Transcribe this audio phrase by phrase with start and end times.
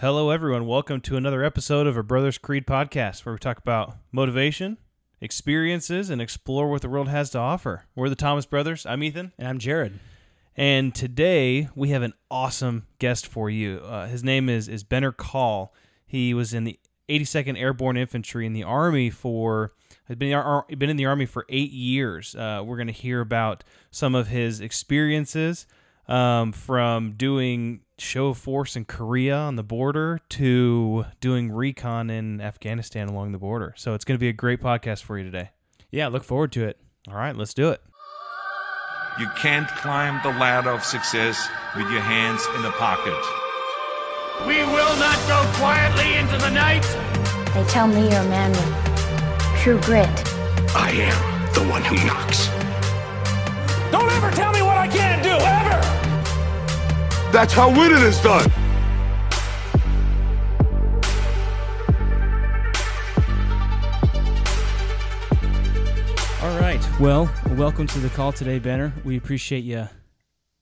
[0.00, 0.66] Hello, everyone.
[0.66, 4.78] Welcome to another episode of a Brothers Creed podcast where we talk about motivation,
[5.20, 7.84] experiences, and explore what the world has to offer.
[7.94, 8.86] We're the Thomas Brothers.
[8.86, 9.34] I'm Ethan.
[9.36, 10.00] And I'm Jared.
[10.56, 13.80] And today we have an awesome guest for you.
[13.84, 15.74] Uh, his name is, is Benner Call.
[16.06, 16.80] He was in the
[17.10, 19.74] 82nd Airborne Infantry in the Army for
[20.04, 22.34] has been been in the Army for eight years.
[22.34, 25.66] Uh, we're going to hear about some of his experiences
[26.08, 32.40] um, from doing show of force in Korea on the border to doing recon in
[32.40, 33.74] Afghanistan along the border.
[33.76, 35.50] So it's going to be a great podcast for you today.
[35.90, 36.78] Yeah, look forward to it.
[37.08, 37.80] All right, let's do it.
[39.18, 43.18] You can't climb the ladder of success with your hands in the pocket.
[44.46, 46.82] We will not go quietly into the night.
[47.54, 50.08] They tell me you're a man with true grit.
[50.74, 52.48] I am the one who knocks.
[53.90, 54.29] Don't ever
[57.32, 58.50] That's how winning is done.
[66.42, 66.84] All right.
[66.98, 68.92] Well, welcome to the call today, Benner.
[69.04, 69.88] We appreciate you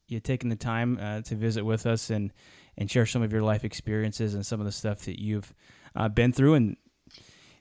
[0.09, 2.35] you taking the time uh, to visit with us and
[2.77, 5.55] and share some of your life experiences and some of the stuff that you've
[5.97, 6.77] uh, been through and,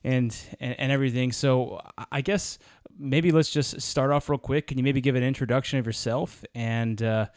[0.03, 1.31] and and everything.
[1.31, 1.79] So
[2.11, 2.59] I guess
[2.99, 4.67] maybe let's just start off real quick.
[4.67, 7.27] Can you maybe give an introduction of yourself and uh,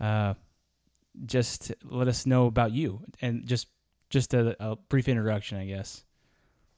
[0.00, 0.34] uh,
[1.24, 3.68] just let us know about you and just
[4.10, 6.04] just a, a brief introduction, I guess.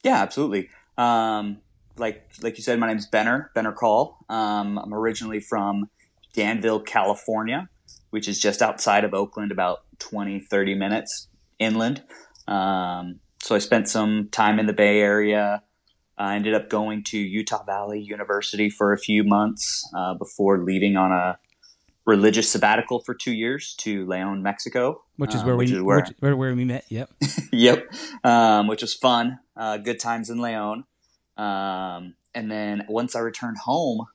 [0.02, 0.68] Yeah, absolutely.
[0.98, 1.58] Um,
[1.96, 4.18] like like you said, my name is Benner Benner Call.
[4.28, 5.90] Um, I'm originally from
[6.32, 7.68] Danville, California,
[8.10, 12.02] which is just outside of Oakland, about 20, 30 minutes inland.
[12.48, 15.62] Um, so I spent some time in the Bay Area.
[16.18, 20.96] I ended up going to Utah Valley University for a few months uh, before leaving
[20.96, 21.38] on a
[22.06, 25.98] religious sabbatical for two years to Leon, Mexico, which is where um, we is where,
[25.98, 26.84] which, where, where, we met.
[26.88, 27.10] Yep,
[27.52, 27.92] yep,
[28.24, 29.38] um, which was fun.
[29.56, 30.84] Uh, good times in Leon.
[31.36, 34.06] Um, and then once I returned home,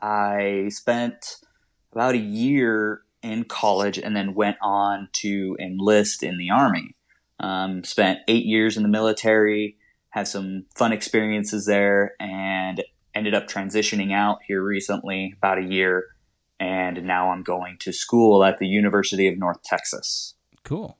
[0.00, 1.36] I spent
[1.92, 6.94] about a year in college and then went on to enlist in the army.
[7.40, 9.76] Um, spent eight years in the military,
[10.10, 12.82] had some fun experiences there, and
[13.14, 16.04] ended up transitioning out here recently, about a year
[16.58, 20.34] and now I'm going to school at the University of North Texas.
[20.64, 20.98] Cool.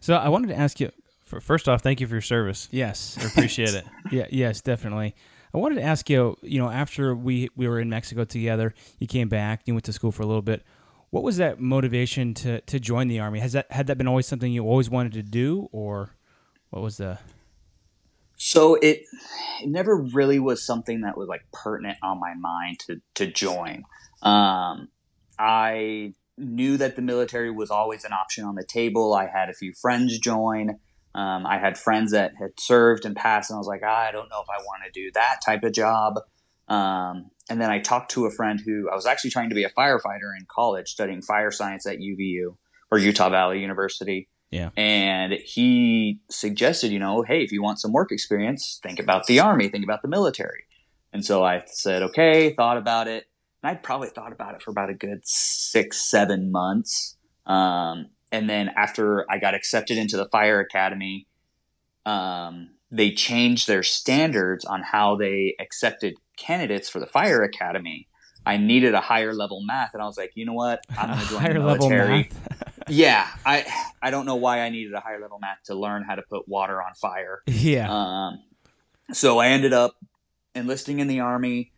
[0.00, 0.90] So I wanted to ask you.
[1.24, 2.66] First off, thank you for your service.
[2.72, 3.84] Yes, I appreciate it.
[4.10, 5.14] yeah, yes, definitely.
[5.54, 6.36] I wanted to ask you.
[6.42, 9.92] You know, after we we were in Mexico together, you came back, you went to
[9.92, 10.64] school for a little bit.
[11.10, 13.38] What was that motivation to to join the army?
[13.38, 16.16] Has that had that been always something you always wanted to do, or
[16.70, 17.18] what was the?
[18.36, 19.04] So it
[19.62, 23.84] it never really was something that was like pertinent on my mind to to join.
[24.22, 24.88] Um,
[25.38, 29.14] I knew that the military was always an option on the table.
[29.14, 30.78] I had a few friends join.
[31.14, 34.28] Um, I had friends that had served and passed, and I was like, I don't
[34.28, 36.20] know if I want to do that type of job.
[36.68, 39.64] Um, and then I talked to a friend who I was actually trying to be
[39.64, 42.56] a firefighter in college, studying fire science at UVU
[42.92, 44.28] or Utah Valley University.
[44.50, 44.70] Yeah.
[44.76, 49.40] And he suggested, you know, hey, if you want some work experience, think about the
[49.40, 50.64] army, think about the military.
[51.12, 53.24] And so I said, okay, thought about it.
[53.62, 57.16] And I probably thought about it for about a good six, seven months.
[57.46, 61.26] Um, and then after I got accepted into the fire academy,
[62.06, 68.08] um, they changed their standards on how they accepted candidates for the fire academy.
[68.46, 70.80] I needed a higher level math, and I was like, you know what?
[70.96, 72.30] I'm going to join higher the military.
[72.88, 73.66] yeah, I
[74.00, 76.48] I don't know why I needed a higher level math to learn how to put
[76.48, 77.42] water on fire.
[77.46, 77.90] Yeah.
[77.90, 78.42] Um,
[79.12, 79.96] so I ended up
[80.54, 81.72] enlisting in the army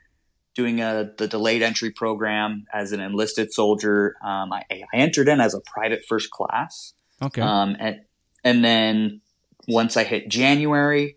[0.54, 4.16] doing a, the delayed entry program as an enlisted soldier.
[4.24, 6.94] Um, I, I, entered in as a private first class.
[7.22, 7.40] Okay.
[7.40, 8.00] Um, and,
[8.44, 9.20] and then
[9.68, 11.16] once I hit January,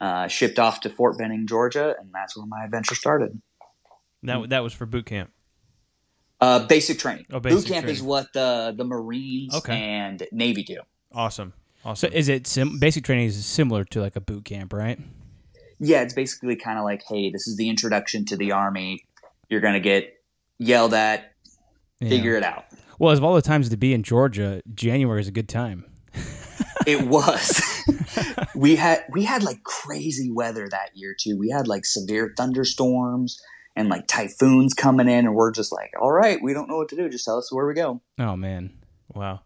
[0.00, 3.40] uh, shipped off to Fort Benning, Georgia, and that's where my adventure started.
[4.22, 5.30] That, that was for boot camp.
[6.40, 7.26] Uh, basic training.
[7.32, 7.96] Oh, basic boot camp training.
[7.96, 9.74] is what the the Marines okay.
[9.74, 10.80] and Navy do.
[11.12, 11.54] Awesome.
[11.84, 12.10] Awesome.
[12.10, 14.98] So is it sim- basic training is similar to like a boot camp, right?
[15.78, 19.04] Yeah, it's basically kind of like, hey, this is the introduction to the army.
[19.48, 20.14] You're gonna get
[20.58, 21.32] yelled at.
[22.00, 22.66] Figure it out.
[22.98, 25.84] Well, as of all the times to be in Georgia, January is a good time.
[26.86, 27.62] it was.
[28.54, 31.38] we had we had like crazy weather that year too.
[31.38, 33.40] We had like severe thunderstorms
[33.76, 36.88] and like typhoons coming in, and we're just like, all right, we don't know what
[36.90, 37.08] to do.
[37.08, 38.00] Just tell us where we go.
[38.18, 38.78] Oh man,
[39.12, 39.40] wow.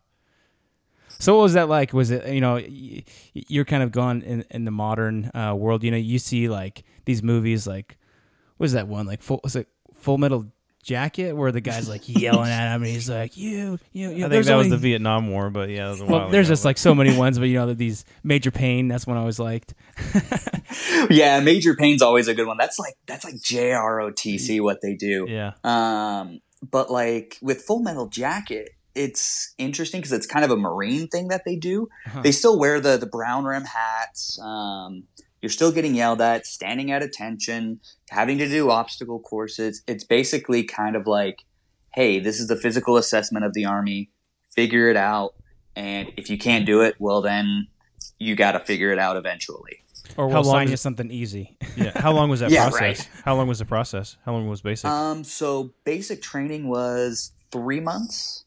[1.21, 1.93] So what was that like?
[1.93, 2.61] Was it you know
[3.35, 5.83] you're kind of gone in in the modern uh, world?
[5.83, 7.97] You know you see like these movies like
[8.57, 10.47] what is that one like full was it Full Metal
[10.85, 14.19] jacket where the guy's like yelling at him and he's like, "You, you, you." I
[14.21, 16.53] think there's that was the Vietnam War, but yeah, that was a Well, there's ago,
[16.53, 18.89] just but- like so many ones, but you know that these Major Payne.
[18.89, 19.75] That's one I always liked.
[21.11, 22.57] yeah, Major Payne's always a good one.
[22.57, 25.27] That's like that's like JROTC what they do.
[25.29, 25.53] yeah.
[25.65, 31.09] Um, but like with Full Metal Jacket, it's interesting because it's kind of a marine
[31.09, 31.89] thing that they do.
[32.07, 32.23] Uh-huh.
[32.23, 34.39] They still wear the the brown rim hats.
[34.41, 35.05] Um,
[35.41, 37.81] you're still getting yelled at, standing at attention,
[38.11, 39.83] having to do obstacle courses.
[39.87, 41.45] It's basically kind of like,
[41.95, 44.11] hey, this is the physical assessment of the army.
[44.55, 45.35] Figure it out,
[45.77, 47.69] and if you can't do it, well then
[48.19, 49.79] you got to figure it out eventually.
[50.17, 51.57] Or How we'll long sign is you something easy.
[51.77, 51.93] Yeah.
[51.95, 52.81] How long was that Yeah, process?
[52.81, 53.09] right.
[53.25, 54.17] How long was the process?
[54.25, 54.91] How long was basic?
[54.91, 58.45] Um, so basic training was three months.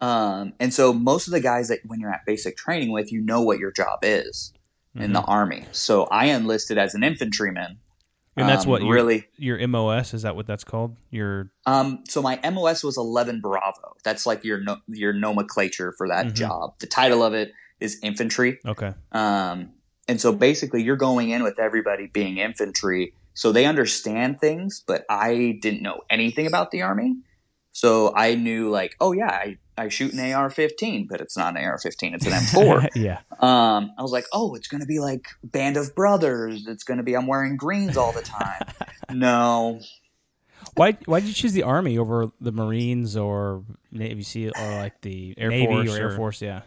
[0.00, 3.20] Um, and so most of the guys that when you're at basic training with, you
[3.20, 4.52] know what your job is
[4.94, 5.64] in the army.
[5.72, 7.78] So I enlisted as an infantryman.
[8.34, 9.26] and that's um, what your, really.
[9.36, 10.96] your MOS is that what that's called?
[11.10, 13.96] Your Um, so my MOS was 11 Bravo.
[14.04, 16.32] That's like your no, your nomenclature for that Mhm.
[16.34, 16.74] job.
[16.78, 18.58] The title of it is infantry.
[18.66, 18.92] okay.
[19.12, 19.70] Um,
[20.08, 24.82] and so basically, you're going in with everybody being infantry, so they understand things.
[24.86, 27.16] But I didn't know anything about the army,
[27.72, 31.64] so I knew like, oh yeah, I, I shoot an AR-15, but it's not an
[31.64, 32.88] AR-15; it's an M4.
[32.94, 33.20] yeah.
[33.40, 36.66] um, I was like, oh, it's gonna be like Band of Brothers.
[36.66, 38.62] It's gonna be I'm wearing greens all the time.
[39.10, 39.80] no,
[40.74, 45.00] Why why did you choose the army over the Marines or Navy SEAL or like
[45.02, 46.42] the Air Navy Force or Air or- Force?
[46.42, 46.62] Yeah.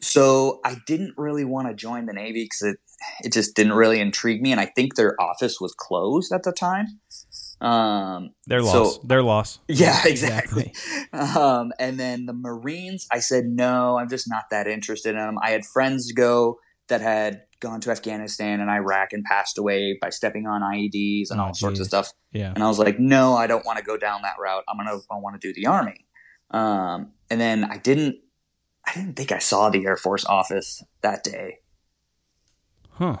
[0.00, 2.76] So I didn't really want to join the Navy because it
[3.24, 6.52] it just didn't really intrigue me, and I think their office was closed at the
[6.52, 7.00] time.
[7.60, 8.98] Um, Their so- loss.
[9.04, 9.58] Their loss.
[9.68, 10.72] yeah, exactly.
[11.12, 15.38] Um, and then the Marines, I said no, I'm just not that interested in them.
[15.42, 16.58] I had friends go
[16.88, 21.40] that had gone to Afghanistan and Iraq and passed away by stepping on IEDs and
[21.40, 22.12] Oh, all sorts of stuff.
[22.30, 22.52] Yeah.
[22.54, 24.64] And I was like, no, I don't want to go down that route.
[24.68, 26.06] I'm gonna I want to do the army.
[26.50, 28.16] Um, and then I didn't
[28.86, 31.58] I didn't think I saw the Air Force office that day.
[32.90, 33.18] Huh.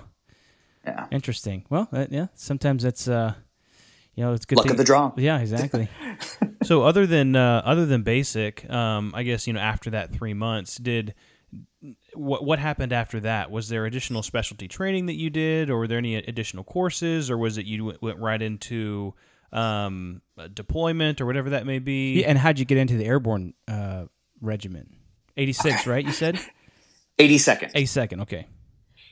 [0.84, 1.06] Yeah.
[1.10, 1.64] Interesting.
[1.70, 2.26] Well, that, yeah.
[2.34, 3.34] Sometimes that's uh,
[4.18, 4.56] you know, it's good.
[4.56, 5.12] Luck thing- of the draw.
[5.16, 5.38] Yeah.
[5.38, 5.88] Exactly.
[6.64, 10.34] So other than uh, other than basic, um, I guess you know after that three
[10.34, 11.14] months, did
[12.14, 13.50] what what happened after that?
[13.52, 17.38] Was there additional specialty training that you did, or were there any additional courses, or
[17.38, 19.14] was it you went- went right into
[19.52, 22.20] um, a deployment or whatever that may be?
[22.20, 24.06] yeah, and how'd you get into the airborne uh,
[24.40, 24.92] regiment?
[25.36, 26.04] Eighty six, right?
[26.04, 26.40] You said
[27.20, 27.72] 80 seconds.
[27.76, 28.22] eighty second.
[28.22, 28.46] Okay.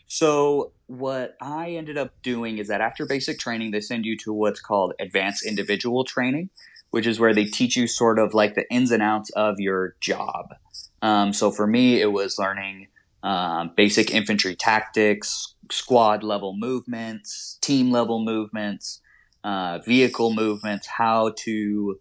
[0.07, 4.33] So what I ended up doing is that after basic training, they send you to
[4.33, 6.51] what's called advanced individual training,
[6.91, 9.97] which is where they teach you sort of like the ins and outs of your
[10.01, 10.55] job.
[11.03, 12.89] Um, so for me, it was learning
[13.23, 19.01] um, basic infantry tactics, squad level movements, team level movements,
[19.43, 21.99] uh, vehicle movements, how to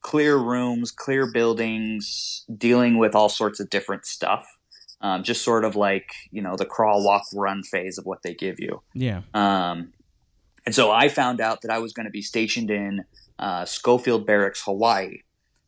[0.00, 4.53] clear rooms, clear buildings, dealing with all sorts of different stuff.
[5.04, 8.32] Um, just sort of like you know the crawl, walk, run phase of what they
[8.32, 8.80] give you.
[8.94, 9.20] Yeah.
[9.34, 9.92] Um,
[10.64, 13.04] and so I found out that I was going to be stationed in
[13.38, 15.18] uh, Schofield Barracks, Hawaii.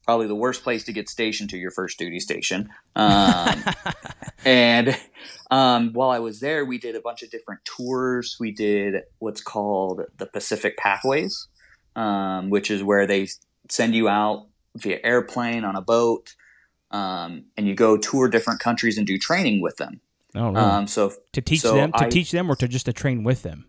[0.07, 2.71] Probably the worst place to get stationed to your first duty station.
[2.95, 3.63] Um,
[4.47, 4.97] and
[5.51, 8.39] um, while I was there, we did a bunch of different tours.
[8.41, 11.49] We did what's called the Pacific Pathways,
[11.95, 13.29] um, which is where they
[13.69, 14.47] send you out
[14.77, 16.35] via airplane on a boat,
[16.91, 20.01] um, and you go tour different countries and do training with them.
[20.35, 20.57] Oh, really?
[20.57, 23.25] Um, so to teach so them, to I- teach them, or to just to train
[23.25, 23.67] with them.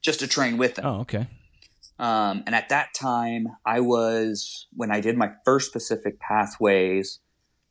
[0.00, 0.84] just to train with them.
[0.86, 1.26] Oh, okay.
[1.98, 7.20] Um, and at that time, I was when I did my first Pacific Pathways.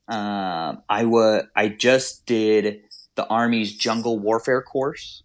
[0.08, 2.82] Um, I was I just did
[3.16, 5.24] the Army's Jungle Warfare course,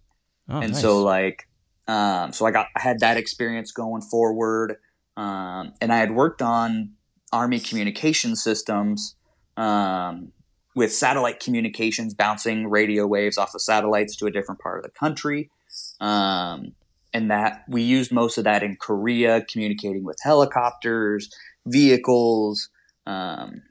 [0.49, 0.81] Oh, and nice.
[0.81, 1.47] so like,
[1.87, 4.77] um, so I got I had that experience going forward,
[5.15, 6.93] um, and I had worked on
[7.31, 9.15] Army communication systems.
[9.57, 10.31] Um,
[10.75, 14.91] with satellite communications bouncing radio waves off the satellites to a different part of the
[14.91, 15.49] country.
[15.99, 16.73] Um,
[17.13, 21.31] and that we used most of that in Korea, communicating with helicopters,
[21.65, 22.69] vehicles,
[23.07, 23.63] um,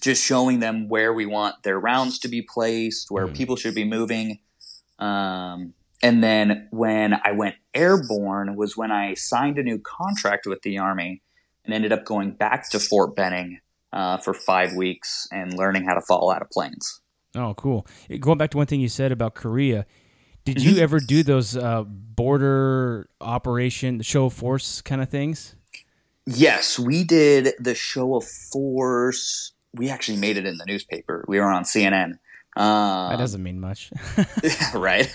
[0.00, 3.32] just showing them where we want their rounds to be placed, where Hmm.
[3.32, 4.38] people should be moving.
[5.00, 10.62] Um, and then when I went airborne was when I signed a new contract with
[10.62, 11.22] the Army
[11.64, 13.60] and ended up going back to Fort Benning
[13.92, 17.00] uh, for five weeks and learning how to fall out of planes.
[17.34, 17.86] Oh, cool.
[18.20, 19.86] Going back to one thing you said about Korea,
[20.44, 20.82] did you Mm-hmm.
[20.82, 25.54] ever do those uh, border operation, the show of force kind of things?
[26.26, 29.52] Yes, we did the show of force.
[29.74, 31.24] We actually made it in the newspaper.
[31.28, 32.18] We were on CNN.
[32.56, 33.92] Um, That doesn't mean much.
[34.74, 35.10] right?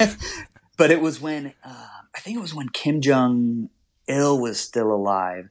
[0.78, 3.70] but it was when uh, I think it was when Kim Jong
[4.08, 5.50] Il was still alive.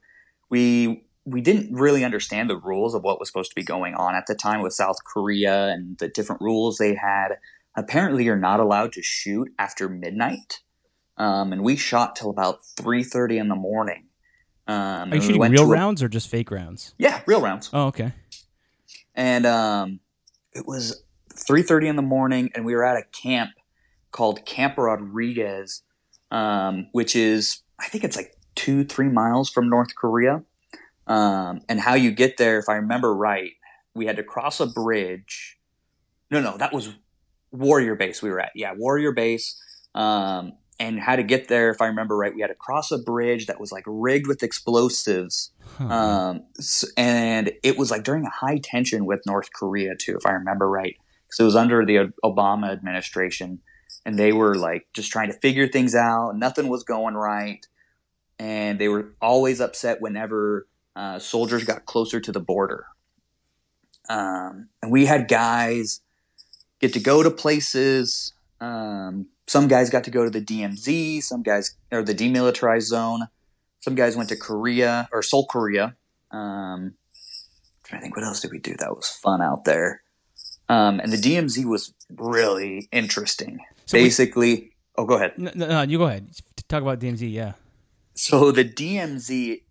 [0.50, 4.14] We we didn't really understand the rules of what was supposed to be going on
[4.14, 7.38] at the time with South Korea and the different rules they had.
[7.76, 10.60] Apparently, you're not allowed to shoot after midnight,
[11.18, 14.04] um, and we shot till about three thirty in the morning.
[14.68, 16.94] Um, Are you shooting went real to a- rounds or just fake rounds?
[16.96, 17.70] yeah, real rounds.
[17.72, 18.12] Oh, okay.
[19.14, 20.00] and um,
[20.52, 21.02] it was
[21.34, 23.50] 3.30 in the morning and we were at a camp
[24.10, 25.82] called camp rodriguez
[26.30, 30.42] um, which is i think it's like two three miles from north korea
[31.06, 33.52] um, and how you get there if i remember right
[33.94, 35.56] we had to cross a bridge.
[36.30, 36.94] No no that was
[37.52, 38.52] warrior base we were at.
[38.54, 39.60] Yeah warrior base
[39.94, 42.98] um, and how to get there if i remember right we had to cross a
[42.98, 45.52] bridge that was like rigged with explosives.
[45.78, 50.26] Um, s- and it was like during a high tension with North Korea too, if
[50.26, 50.96] I remember right,
[51.26, 53.60] because it was under the Obama administration,
[54.06, 56.32] and they were like just trying to figure things out.
[56.36, 57.66] Nothing was going right,
[58.38, 62.86] and they were always upset whenever uh, soldiers got closer to the border.
[64.08, 66.00] Um, and we had guys
[66.80, 68.32] get to go to places.
[68.60, 71.22] Um, some guys got to go to the DMZ.
[71.22, 73.28] Some guys or the demilitarized zone
[73.86, 75.94] some guys went to Korea or Seoul, Korea.
[76.32, 76.94] Um,
[77.84, 80.02] trying to think what else did we do that was fun out there.
[80.68, 83.60] Um, and the DMZ was really interesting.
[83.86, 85.38] So we- Basically, oh, go ahead.
[85.38, 86.30] No, no, no, you go ahead.
[86.68, 87.30] Talk about DMZ.
[87.32, 87.52] Yeah.
[88.14, 89.62] So the DMZ,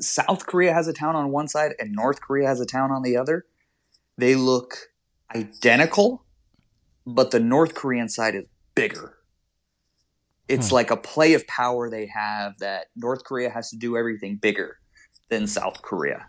[0.00, 3.02] South Korea has a town on one side and North Korea has a town on
[3.02, 3.44] the other.
[4.18, 4.76] They look
[5.34, 6.24] identical,
[7.06, 8.44] but the North Korean side is
[8.74, 9.14] bigger.
[10.48, 10.74] It's Hmm.
[10.74, 14.78] like a play of power they have that North Korea has to do everything bigger
[15.30, 16.26] than South Korea.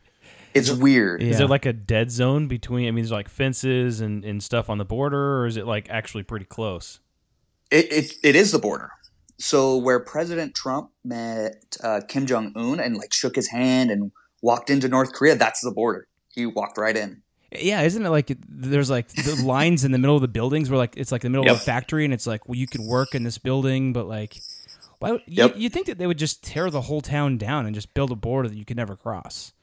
[0.53, 1.21] It's weird.
[1.21, 1.31] Yeah.
[1.31, 2.87] Is there like a dead zone between?
[2.87, 5.89] I mean, there's like fences and, and stuff on the border, or is it like
[5.89, 7.01] actually pretty close?
[7.71, 8.89] It, it, it is the border.
[9.37, 14.11] So where President Trump met uh, Kim Jong Un and like shook his hand and
[14.41, 16.07] walked into North Korea, that's the border.
[16.29, 17.21] He walked right in.
[17.51, 20.77] Yeah, isn't it like there's like the lines in the middle of the buildings where
[20.77, 23.15] like it's like the middle of a factory and it's like well you can work
[23.15, 24.35] in this building but like
[24.99, 25.55] why would, Yep.
[25.55, 28.11] you, you think that they would just tear the whole town down and just build
[28.11, 29.53] a border that you could never cross?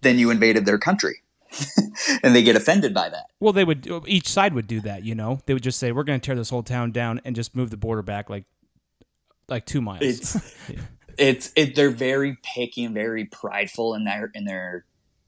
[0.00, 1.22] Then you invaded their country,
[2.22, 3.26] and they get offended by that.
[3.38, 5.40] Well, they would each side would do that, you know.
[5.46, 7.70] They would just say we're going to tear this whole town down and just move
[7.70, 8.44] the border back like
[9.48, 10.02] like 2 miles.
[10.02, 10.36] It's
[11.18, 11.74] it's it.
[11.74, 14.84] They're very picky and very prideful in their in their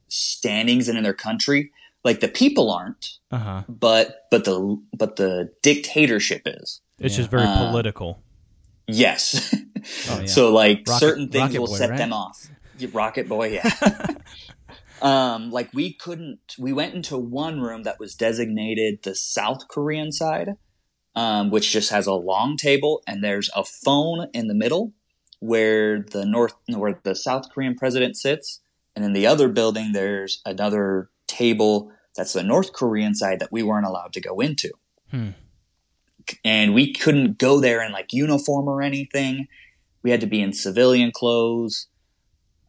[0.09, 1.71] standings and in their country.
[2.05, 3.65] Like the people aren't, uh-huh.
[3.69, 6.81] but but the but the dictatorship is.
[6.99, 7.19] It's Yeah.
[7.19, 8.23] just very Uh, political.
[8.87, 9.55] Yes.
[10.11, 10.27] Oh, yeah.
[10.27, 11.97] So like Rocket- certain things Rocket will Boy, set right?
[11.99, 12.47] them off.
[12.93, 13.71] Rocket Boy, yeah.
[15.03, 16.41] um, like we couldn't.
[16.59, 20.57] We went into one room that was designated the South Korean side,
[21.19, 24.93] um, which just has a long table and there's a phone in the middle
[25.41, 28.61] where the North, where the South Korean president sits,
[28.95, 33.65] and in the other building there's another table that's the North Korean side that we
[33.65, 34.71] weren't allowed to go into.
[35.11, 35.31] Hmm.
[36.45, 39.49] And we couldn't go there in like uniform or anything.
[40.05, 41.89] We had to be in civilian clothes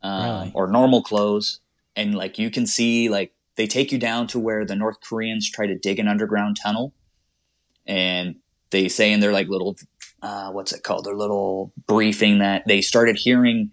[0.02, 0.52] um, Really?
[0.56, 1.60] or normal clothes.
[1.96, 5.52] And like you can see, like they take you down to where the North Koreans
[5.52, 6.96] try to dig an underground tunnel.
[7.90, 8.36] And
[8.70, 9.76] they say in their like little,
[10.22, 11.04] uh, what's it called?
[11.06, 13.72] Their little briefing that they started hearing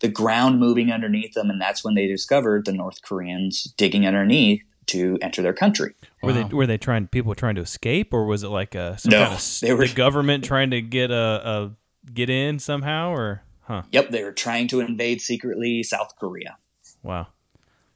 [0.00, 1.50] the ground moving underneath them.
[1.50, 5.94] And that's when they discovered the North Koreans digging underneath to enter their country.
[6.22, 9.10] Were they were they trying people trying to escape, or was it like a some
[9.10, 13.10] No, kind of they were- the government trying to get a, a get in somehow,
[13.10, 13.82] or huh?
[13.90, 16.56] Yep, they were trying to invade secretly South Korea.
[17.02, 17.26] Wow.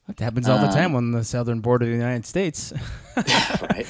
[0.08, 2.72] That happens all the Um, time on the southern border of the United States.
[3.16, 3.86] right?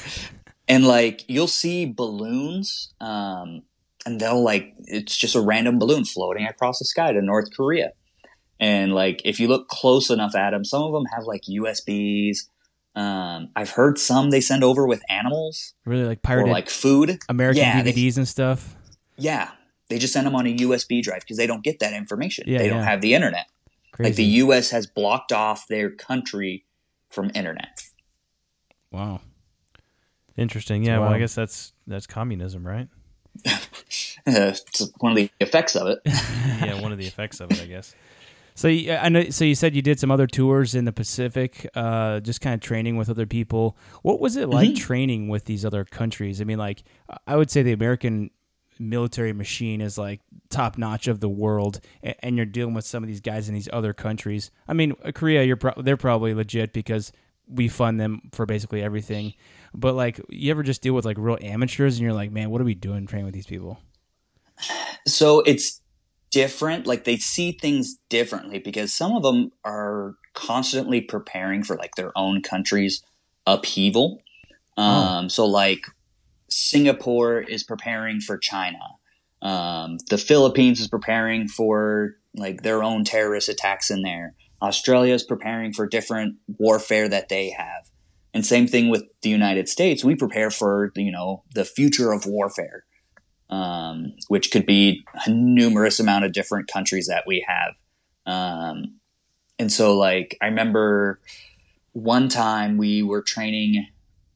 [0.71, 3.63] And like you'll see balloons, um,
[4.07, 7.93] and they'll like it's just a random balloon floating across the sky to North Korea.
[8.61, 12.49] And like if you look close enough at them, some of them have like USBs.
[12.95, 17.19] Um, I've heard some they send over with animals really like or pirated like food.
[17.29, 18.77] American yeah, they- DVDs and stuff.
[19.17, 19.51] yeah,
[19.89, 22.45] they just send them on a USB drive because they don't get that information.
[22.47, 23.47] Yeah, they don't have the internet.
[23.91, 24.09] Crazy.
[24.09, 24.71] Like the U.S.
[24.71, 26.65] has blocked off their country
[27.09, 27.83] from internet.
[28.93, 29.21] wow.
[30.37, 30.85] Interesting.
[30.85, 30.99] Yeah.
[30.99, 32.89] Well, I guess that's that's communism, right?
[34.27, 36.01] it's one of the effects of it.
[36.05, 37.95] yeah, one of the effects of it, I guess.
[38.55, 39.31] So you- I know.
[39.31, 42.61] So you said you did some other tours in the Pacific, uh, just kind of
[42.61, 43.77] training with other people.
[44.03, 46.41] What was it like training with these other countries?
[46.41, 46.83] I mean, like
[47.27, 48.31] I would say the American
[48.79, 53.09] military machine is like top notch of the world, and you're dealing with some of
[53.09, 54.51] these guys in these other countries.
[54.67, 57.13] I mean, uh, Korea, you're pro- they're probably legit because
[57.47, 59.35] we fund them for basically everything.
[59.73, 62.61] But like, you ever just deal with like real amateurs, and you're like, man, what
[62.61, 63.79] are we doing training with these people?
[65.07, 65.81] so it's
[66.31, 66.87] different.
[66.87, 72.17] Like they see things differently because some of them are constantly preparing for like their
[72.17, 73.03] own country's
[73.47, 74.23] upheaval.
[74.77, 75.85] Um, So like
[76.49, 78.79] Singapore is preparing for China.
[79.43, 84.35] Um, the Philippines is preparing for like their own terrorist attacks in there.
[84.63, 87.90] Australia is preparing for different warfare that they have.
[88.33, 90.05] And same thing with the United States.
[90.05, 92.85] We prepare for you know the future of warfare,
[93.49, 97.75] um, which could be a numerous amount of different countries that we have.
[98.27, 99.01] Um,
[99.59, 101.21] and so, like, I remember
[101.93, 103.87] one time we were training.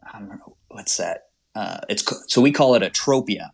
[0.02, 1.28] I don't remember what's that.
[1.54, 3.50] Uh, it's so we call it Atropia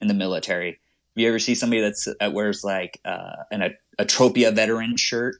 [0.00, 0.80] in the military.
[1.14, 5.36] You ever see somebody that's that wears like uh, an a, Atropia veteran shirt?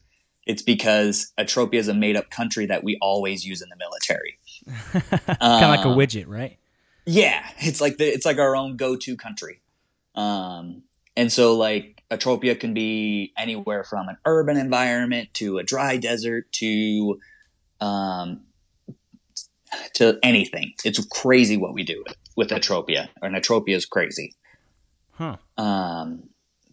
[0.46, 4.38] It's because Atropia is a made up country that we always use in the military.
[4.66, 6.58] Kind of like a Um, widget, right?
[7.06, 9.60] yeah, it's like the it's like our own go to country.
[10.14, 10.82] Um,
[11.16, 16.50] and so like Atropia can be anywhere from an urban environment to a dry desert
[16.52, 17.20] to
[17.80, 18.42] um,
[19.94, 20.72] to anything.
[20.84, 22.04] It's crazy what we do
[22.36, 24.34] with Atropia, and Atropia is crazy.
[25.12, 25.36] Huh.
[25.56, 26.30] Um,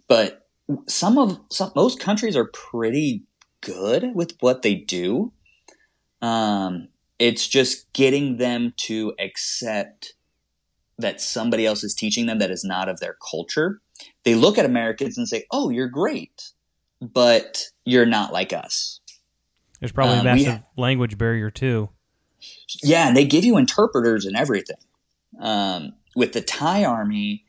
[0.08, 0.48] but
[0.88, 3.24] some of some most countries are pretty
[3.62, 5.32] good with what they do.
[6.22, 6.88] Um,
[7.22, 10.14] it's just getting them to accept
[10.98, 13.80] that somebody else is teaching them that is not of their culture.
[14.24, 16.50] They look at Americans and say, "Oh, you're great,
[17.00, 19.00] but you're not like us."
[19.80, 21.90] There's probably a Um, we- massive language barrier too.
[22.84, 24.78] Yeah, and they give you interpreters and everything.
[25.40, 27.46] Um, with the Thai army,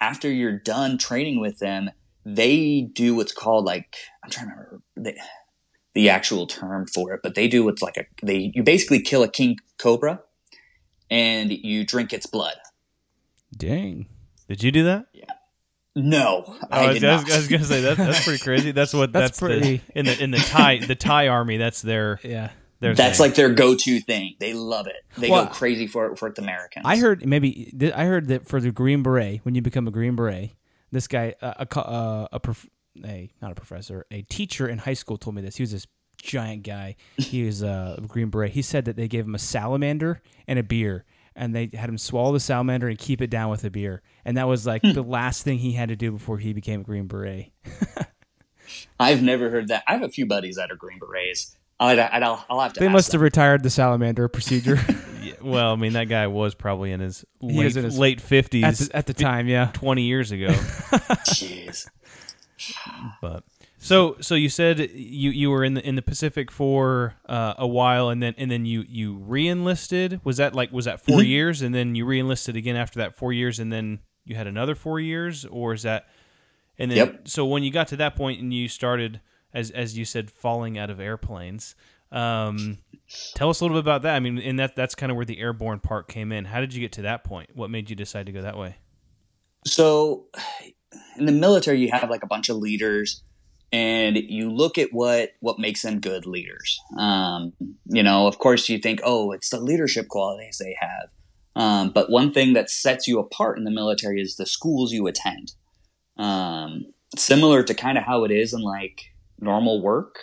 [0.00, 1.90] after you're done training with them,
[2.24, 5.14] they do what's called like I'm trying to remember the,
[5.94, 9.22] the actual term for it, but they do what's like a they you basically kill
[9.22, 10.20] a king cobra
[11.10, 12.54] and you drink its blood.
[13.56, 14.06] Dang.
[14.48, 15.06] Did you do that?
[15.12, 15.24] Yeah.
[15.94, 17.32] No, Oh, I, was, did I was- not.
[17.32, 18.72] I was gonna say that, that's pretty crazy.
[18.72, 21.58] That's what That's that's, pretty- the in the in the Thai the Thai army.
[21.58, 22.50] That's their Yeah.
[22.80, 23.26] their That's thing.
[23.26, 24.36] like their go-to thing.
[24.40, 24.96] They love it.
[25.18, 26.86] They Well, go crazy for it for the Americans.
[26.86, 30.16] I heard maybe I heard that for the Green Beret, when you become a Green
[30.16, 30.52] Beret,
[30.90, 32.70] this guy, uh, a uh, a prof-
[33.04, 35.56] a not a professor, a teacher in high school told me this.
[35.56, 35.86] He was this
[36.22, 36.96] giant guy.
[37.16, 38.52] He was uh, a Green Beret.
[38.52, 41.98] He said that they gave him a salamander and a beer, and they had him
[41.98, 45.02] swallow the salamander and keep it down with a beer, and that was like the
[45.02, 47.52] last thing he had to do before he became a Green Beret.
[49.00, 49.82] I've never heard that.
[49.86, 51.56] I have a few buddies that are Green Berets.
[51.80, 52.80] I'd, I'd, I'll, I'll have to.
[52.80, 53.18] They ask must them.
[53.18, 54.78] have retired the salamander procedure
[55.22, 58.18] Yeah, well, I mean that guy was probably in his late, was in his- late
[58.18, 59.48] at fifties the, at the time.
[59.48, 59.70] Yeah.
[59.72, 60.48] twenty years ago.
[61.28, 61.88] Jeez.
[63.20, 63.44] But
[63.78, 67.66] so so you said you you were in the in the Pacific for uh, a
[67.66, 70.20] while, and then and then you you reenlisted.
[70.24, 71.26] Was that like was that 4 Mm-hmm.
[71.26, 74.74] years, and then you reenlisted again after that four years, and then you had another
[74.74, 76.06] four years, or is that?
[76.78, 77.28] And then Yep.
[77.28, 79.20] so when you got to that point and you started
[79.52, 81.74] as as you said falling out of airplanes.
[82.10, 82.76] Um,
[83.34, 84.14] tell us a little bit about that.
[84.16, 86.44] I mean, and that that's kind of where the airborne part came in.
[86.44, 87.50] How did you get to that point?
[87.54, 88.76] What made you decide to go that way?
[89.66, 90.26] So,
[91.16, 93.22] in the military, you have like a bunch of leaders,
[93.72, 96.78] and you look at what what makes them good leaders.
[96.98, 97.52] Um,
[97.86, 101.08] you know, of course, you think, oh, it's the leadership qualities they have.
[101.54, 105.06] Um, but one thing that sets you apart in the military is the schools you
[105.06, 105.52] attend.
[106.16, 110.18] Um, similar to kind of how it is in like normal work,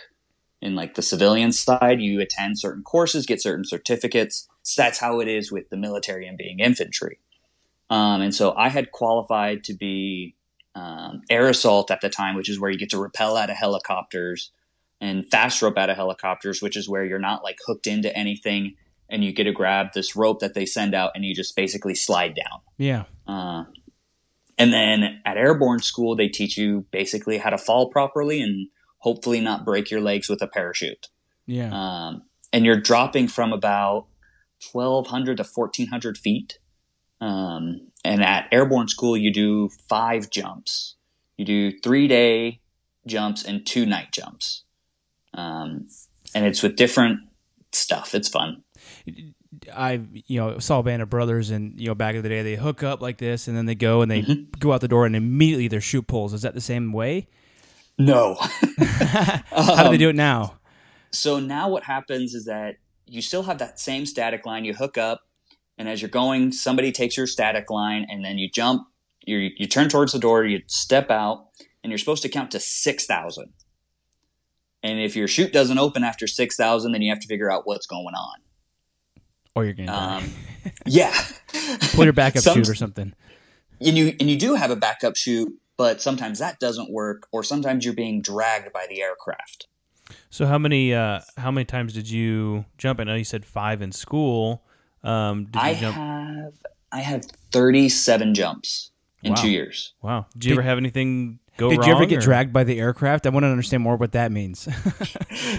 [0.62, 4.48] in like the civilian side, you attend certain courses, get certain certificates.
[4.64, 7.20] So that's how it is with the military and being infantry.
[7.90, 10.36] Um, and so I had qualified to be
[10.76, 13.58] um, air assault at the time, which is where you get to rappel out of
[13.58, 14.52] helicopters,
[15.02, 18.76] and fast rope out of helicopters, which is where you're not like hooked into anything
[19.10, 21.96] and you get to grab this rope that they send out and you just basically
[21.96, 22.60] slide down.
[22.78, 23.06] Yeah.
[23.28, 23.64] Uh,
[24.58, 28.68] and then at airborne school, they teach you basically how to fall properly and
[29.00, 31.08] hopefully not break your legs with a parachute.
[31.46, 31.72] Yeah.
[31.72, 34.08] Um, and you're dropping from about
[34.72, 36.60] 1,200 to 1,400 feet.
[37.22, 40.96] Um, and at airborne school, you do five jumps.
[41.38, 42.62] You do three day
[43.08, 44.64] jumps and two night jumps.
[45.34, 45.88] Um,
[46.36, 47.20] and it's with different
[47.72, 48.14] stuff.
[48.16, 48.64] It's fun.
[49.76, 52.44] I you know saw a band of brothers and you know back in the day
[52.44, 54.60] they hook up like this and then they go and they Mm-hmm.
[54.60, 56.34] go out the door and immediately their chute pulls.
[56.34, 57.28] Is that the same way?
[57.98, 58.36] No.
[59.50, 60.60] How do they do it now?
[61.12, 62.76] So now what happens is that
[63.08, 64.66] you still have that same static line.
[64.66, 65.22] You hook up,
[65.80, 68.88] and as you're going, somebody takes your static line, and then you jump.
[69.26, 70.46] You you turn towards the door.
[70.46, 71.48] You step out,
[71.84, 73.54] and you're supposed to count to six thousand.
[74.84, 77.66] And if your chute doesn't open after six thousand, then you have to figure out
[77.66, 78.38] what's going on.
[79.56, 79.92] Or you're gonna.
[79.92, 80.30] Um,
[80.86, 81.14] yeah,
[81.94, 83.14] pull your backup some- chute or something.
[83.82, 87.42] and you and you do have a backup chute but sometimes that doesn't work, or
[87.42, 89.68] sometimes you're being dragged by the aircraft.
[90.30, 93.00] So how many uh, how many times did you jump?
[93.00, 94.66] I know you said five in school.
[95.04, 95.96] Um, did you I jump?
[95.96, 96.54] have
[96.92, 98.92] I have 37 jumps
[99.24, 99.42] in Wow.
[99.42, 99.94] two years.
[100.02, 100.26] wow.
[100.34, 101.72] Did you ever have anything go wrong?
[101.72, 101.88] Did wrong?
[101.90, 103.26] you ever get or- dragged by the aircraft?
[103.28, 104.68] I want to understand more what that means.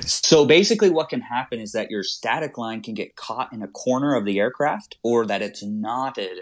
[0.03, 3.69] So basically, what can happen is that your static line can get caught in a
[3.69, 6.41] corner of the aircraft, or that it's knotted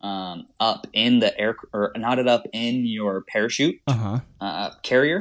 [0.00, 4.20] um, up in the air or knotted up in your parachute uh huh.
[4.40, 5.20] uh, carrier,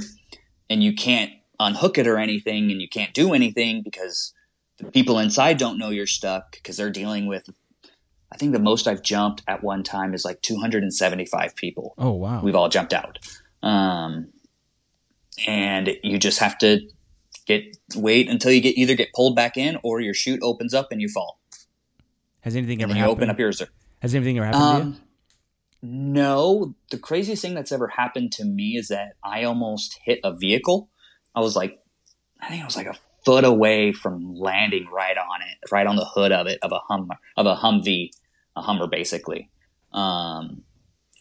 [0.70, 4.34] and you can't unhook it or anything, and you can't do anything because
[4.78, 7.50] the people inside don't know you're stuck because they're dealing with.
[8.32, 11.94] I think the most I've jumped at one time is like 275 people.
[11.98, 12.42] Oh wow.
[12.44, 13.20] We've all jumped out,
[13.64, 14.28] um,
[15.48, 16.82] and you just have to
[17.46, 20.92] get wait until you get either get pulled back in or your chute opens up
[20.92, 21.40] and you fall,
[22.42, 23.18] Has anything and ever you happened?
[23.18, 23.62] open up yours.
[24.02, 24.84] Has anything ever happened to you?
[24.94, 25.02] Um,
[25.82, 30.34] no, the craziest thing that's ever happened to me is that I almost hit a
[30.36, 30.90] vehicle.
[31.36, 31.80] I was like,
[32.42, 32.96] I think I was like a
[33.28, 36.80] foot away from landing right on it, right on the hood of it, of a
[36.88, 38.12] hum, of a Humvee,
[38.56, 39.50] a Hummer, basically.
[39.92, 40.64] Um,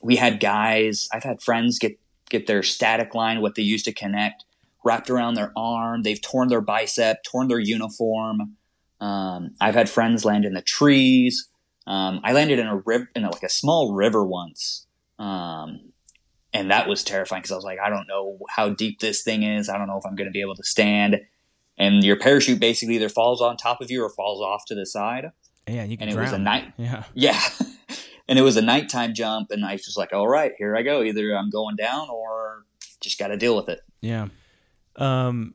[0.05, 1.09] we had guys.
[1.13, 1.99] I've had friends get
[2.31, 4.45] get their static line, what they use to connect,
[4.85, 6.05] wrapped around their arm.
[6.05, 8.57] They've torn their bicep, torn their uniform.
[9.01, 11.49] Um, I've had friends land in the trees.
[11.89, 14.87] Um, I landed in a river, in a, like a small river once,
[15.19, 15.93] um,
[16.53, 19.43] and that was terrifying because I was like, I don't know how deep this thing
[19.43, 19.69] is.
[19.69, 21.17] I don't know if I'm going to be able to stand.
[21.79, 24.87] And your parachute basically either falls on top of you or falls off to the
[24.87, 25.31] side.
[25.69, 27.05] Yeah, you can and it was a night- Yeah.
[27.15, 27.41] Yeah.
[28.29, 30.83] and it was a nighttime jump, and I was just like, all right, here I
[30.83, 31.03] go.
[31.03, 32.65] Either I'm going down or
[33.01, 33.81] just got to deal with it.
[34.01, 34.29] Yeah.
[34.97, 35.55] Um,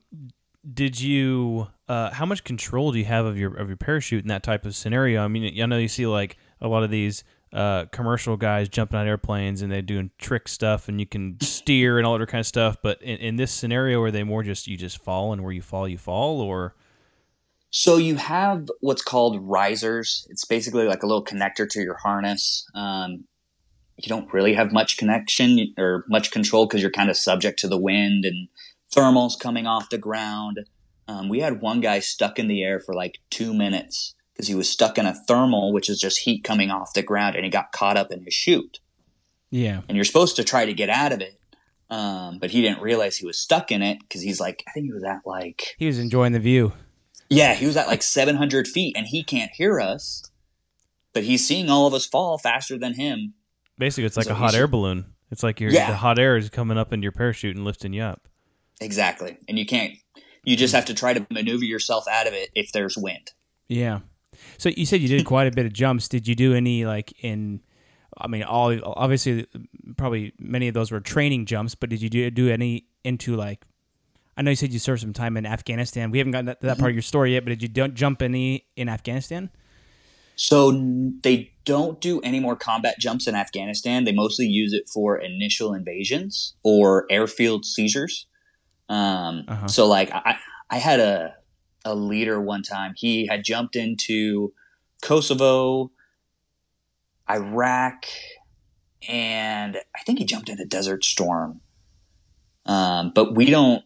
[0.74, 1.68] did you?
[1.88, 4.66] Uh, how much control do you have of your of your parachute in that type
[4.66, 5.24] of scenario?
[5.24, 8.98] I mean, I know you see like a lot of these uh, commercial guys jumping
[8.98, 12.40] on airplanes and they're doing trick stuff, and you can steer and all that kind
[12.40, 12.78] of stuff.
[12.82, 15.62] But in, in this scenario, are they more just you just fall, and where you
[15.62, 16.76] fall, you fall, or
[17.70, 20.28] So you have what's called risers.
[20.30, 22.66] It's basically like a little connector to your harness.
[22.76, 23.26] Um,
[23.98, 27.68] you don't really have much connection or much control because you're kind of subject to
[27.68, 28.50] the wind and
[28.94, 30.62] thermals coming off the ground.
[31.08, 34.56] Um, we had one guy stuck in the air for like two minutes because he
[34.56, 37.52] was stuck in a thermal, which is just heat coming off the ground, and he
[37.52, 38.80] got caught up in his chute.
[39.52, 39.82] Yeah.
[39.88, 41.40] And you're supposed to try to get out of it,
[41.92, 44.88] um, but he didn't realize he was stuck in it because he's like, I think
[44.88, 46.74] he was at like He was enjoying the view.
[47.30, 50.24] yeah, he was at like 700 feet and he can't hear us,
[51.14, 53.36] but he's seeing all of us fall faster than him.
[53.78, 55.06] basically it's like So a hot should- air balloon.
[55.30, 55.88] It's like your Yeah.
[55.92, 58.28] the hot air is coming up in your parachute and lifting you up.
[58.82, 59.38] Exactly.
[59.48, 59.94] And you can't,
[60.44, 63.32] you just have to try to maneuver yourself out of it if there's wind.
[63.70, 64.00] Yeah.
[64.58, 66.08] So you said you did quite a bit of jumps.
[66.08, 67.62] Did you do any like in?
[68.18, 69.48] I mean, all obviously,
[69.98, 71.76] probably many of those were training jumps.
[71.76, 73.66] But did you do do any into like?
[74.38, 76.10] I know you said you served some time in Afghanistan.
[76.10, 77.44] We haven't gotten that, that part of your story yet.
[77.44, 79.50] But did you don't jump any in Afghanistan?
[80.36, 80.72] So
[81.22, 84.06] they don't do any more combat jumps in Afghanistan.
[84.06, 88.26] They mostly use it for initial invasions or airfield seizures.
[88.90, 89.68] Um, Uh-huh.
[89.68, 90.38] So like I,
[90.70, 91.36] I had a
[91.86, 92.94] a leader one time.
[92.96, 94.54] He had jumped into
[95.02, 95.92] Kosovo,
[97.30, 98.06] Iraq,
[99.08, 101.62] and I think he jumped into Desert Storm.
[102.66, 103.84] Um, but we don't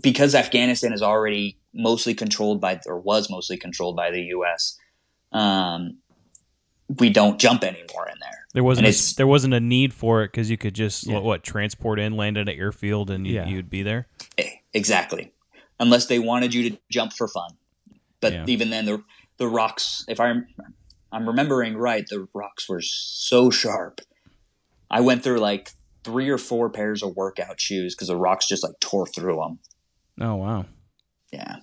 [0.00, 4.78] because Afghanistan is already mostly controlled by or was mostly controlled by the U.S
[5.32, 5.98] um,
[6.98, 8.46] we don't jump anymore in there.
[8.54, 11.16] There wasn't a, there wasn't a need for it because you could just Yeah.
[11.16, 13.46] what, what transport in, land at an airfield, and you, Yeah.
[13.46, 14.08] you'd be there.
[14.72, 15.32] Exactly.
[15.80, 17.50] Unless they wanted you to jump for fun.
[18.20, 18.44] But Yeah.
[18.46, 19.04] even then, the
[19.38, 20.46] the rocks, if I'm
[21.12, 24.00] I'm remembering right, the rocks were so sharp.
[24.90, 25.70] I went through like
[26.04, 29.58] three or four pairs of workout shoes because the rocks just like tore through them.
[30.20, 30.66] Oh wow.
[31.32, 31.56] Yeah.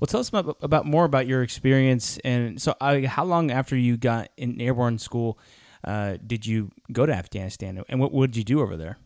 [0.00, 2.18] Well, tell us about, about more about your experience.
[2.18, 5.38] And so, uh, how long after you got in airborne school
[5.84, 7.82] uh, did you go to Afghanistan?
[7.88, 8.98] And what, what did you do over there?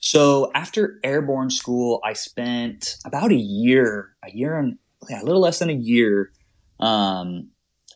[0.00, 5.40] So after airborne school, I spent about a year, a year and yeah, a little
[5.40, 6.32] less than a year,
[6.78, 7.48] um,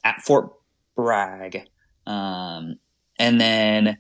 [0.05, 0.53] at Fort
[0.95, 1.67] Bragg.
[2.07, 2.79] Um,
[3.19, 3.99] and then,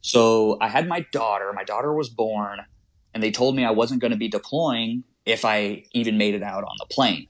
[0.00, 2.60] so I had my daughter, my daughter was born
[3.12, 6.42] and they told me I wasn't going to be deploying if I even made it
[6.42, 7.28] out on the plane.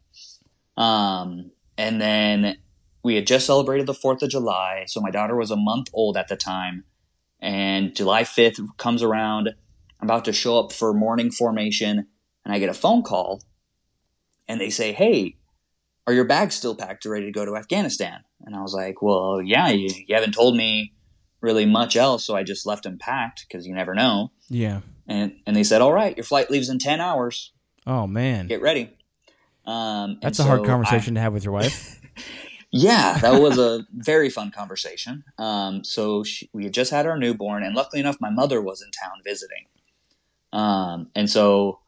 [0.77, 2.59] Um, and then
[3.03, 4.85] we had just celebrated the 4th of July.
[4.87, 6.85] So my daughter was a month old at the time.
[7.41, 9.55] And July 5th comes around.
[10.05, 12.07] I'm about to show up for morning formation.
[12.45, 13.43] And I get a phone call.
[14.47, 15.37] And they say, Hey,
[16.07, 18.21] are your bags still packed ready to go to Afghanistan?
[18.45, 20.93] And I was like, Well, yeah, you, you haven't told me
[21.41, 24.31] really much else, so I just left them packed because you never know.
[24.51, 24.81] Yeah.
[25.07, 27.53] And and they said, "All right, your flight leaves in ten hours.
[27.87, 28.97] Oh man, Get ready."
[29.67, 32.01] Um, that's a hard conversation I- to have with your wife.
[32.73, 35.25] yeah, that was a very fun conversation.
[35.37, 38.81] Um, so she, we had just had our newborn, and luckily enough, my mother was
[38.81, 39.67] in town visiting.
[40.55, 41.81] Um, and so,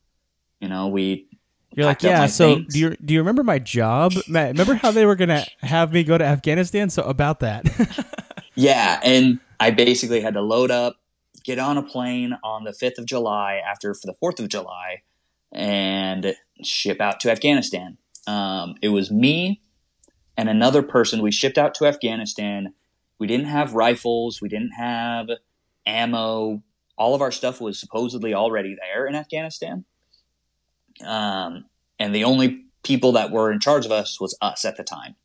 [0.60, 1.28] you know, we
[1.72, 2.26] You're like, yeah.
[2.26, 2.74] So things.
[2.74, 4.52] do you do you remember my job, Matt?
[4.52, 6.90] Remember how they were gonna have me go to Afghanistan?
[6.90, 7.64] So about that.
[8.56, 10.96] Yeah, and I basically had to load up,
[11.44, 15.02] get on a plane on the 5th of July after for the 4th of July,
[15.52, 17.98] and ship out to Afghanistan.
[18.26, 19.60] Um, it was me
[20.36, 21.22] and another person.
[21.22, 22.72] We shipped out to Afghanistan.
[23.18, 25.28] We didn't have rifles, we didn't have
[25.86, 26.62] ammo.
[26.96, 29.84] All of our stuff was supposedly already there in Afghanistan.
[31.04, 31.66] Um,
[31.98, 35.16] and the only people that were in charge of us was us at the time.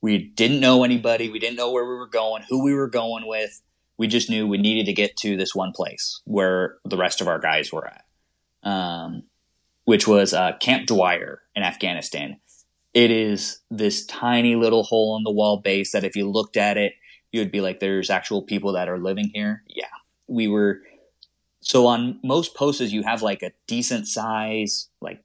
[0.00, 1.30] We didn't know anybody.
[1.30, 3.62] We didn't know where we were going, who we were going with.
[3.98, 7.28] We just knew we needed to get to this one place where the rest of
[7.28, 8.04] our guys were at,
[8.62, 9.22] um,
[9.84, 12.38] which was uh, Camp Dwyer in Afghanistan.
[12.94, 16.76] It is this tiny little hole in the wall base that if you looked at
[16.76, 16.94] it,
[17.32, 19.62] you would be like, there's actual people that are living here.
[19.68, 19.84] Yeah.
[20.26, 20.82] We were.
[21.66, 25.20] So on most posts, you have like a decent size, like,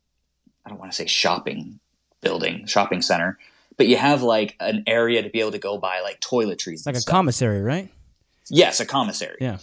[0.66, 1.80] I don't want to say shopping
[2.22, 3.38] building, shopping center,
[3.78, 6.84] but you have like an area to be able to go buy like toiletries.
[6.88, 7.12] like a stuff.
[7.12, 7.92] commissary, right?
[8.50, 9.38] Yes, a commissary.
[9.40, 9.60] Yeah.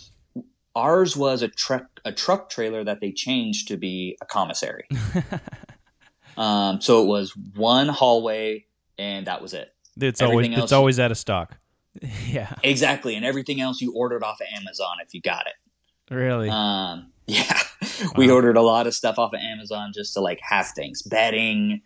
[0.76, 4.86] Ours was a truck a truck trailer that they changed to be a commissary.
[6.36, 9.74] um, so it was one hallway, and that was it.
[10.00, 11.58] It's always else- it's always out of stock.
[12.28, 12.54] yeah.
[12.62, 15.54] Exactly, and everything else you ordered off of Amazon if you got it.
[16.10, 16.48] Really.
[16.48, 17.60] Um, yeah,
[18.16, 21.82] we ordered a lot of stuff off of Amazon just to like have things, bedding,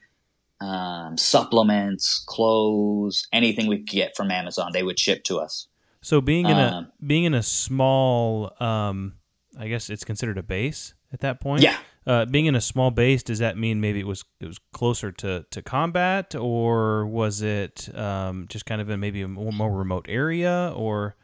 [0.60, 5.66] um, supplements, clothes, anything we could get from Amazon, they would ship to us.
[6.00, 9.14] So being in Um, a being in a small, um,
[9.58, 11.62] I guess it's considered a base at that point.
[11.62, 11.76] Yeah.
[12.04, 15.12] Uh, being in a small base, does that mean maybe it was it was closer
[15.12, 19.72] to, to combat, or was it um, just kind of in maybe a more, more
[19.72, 21.14] remote area, or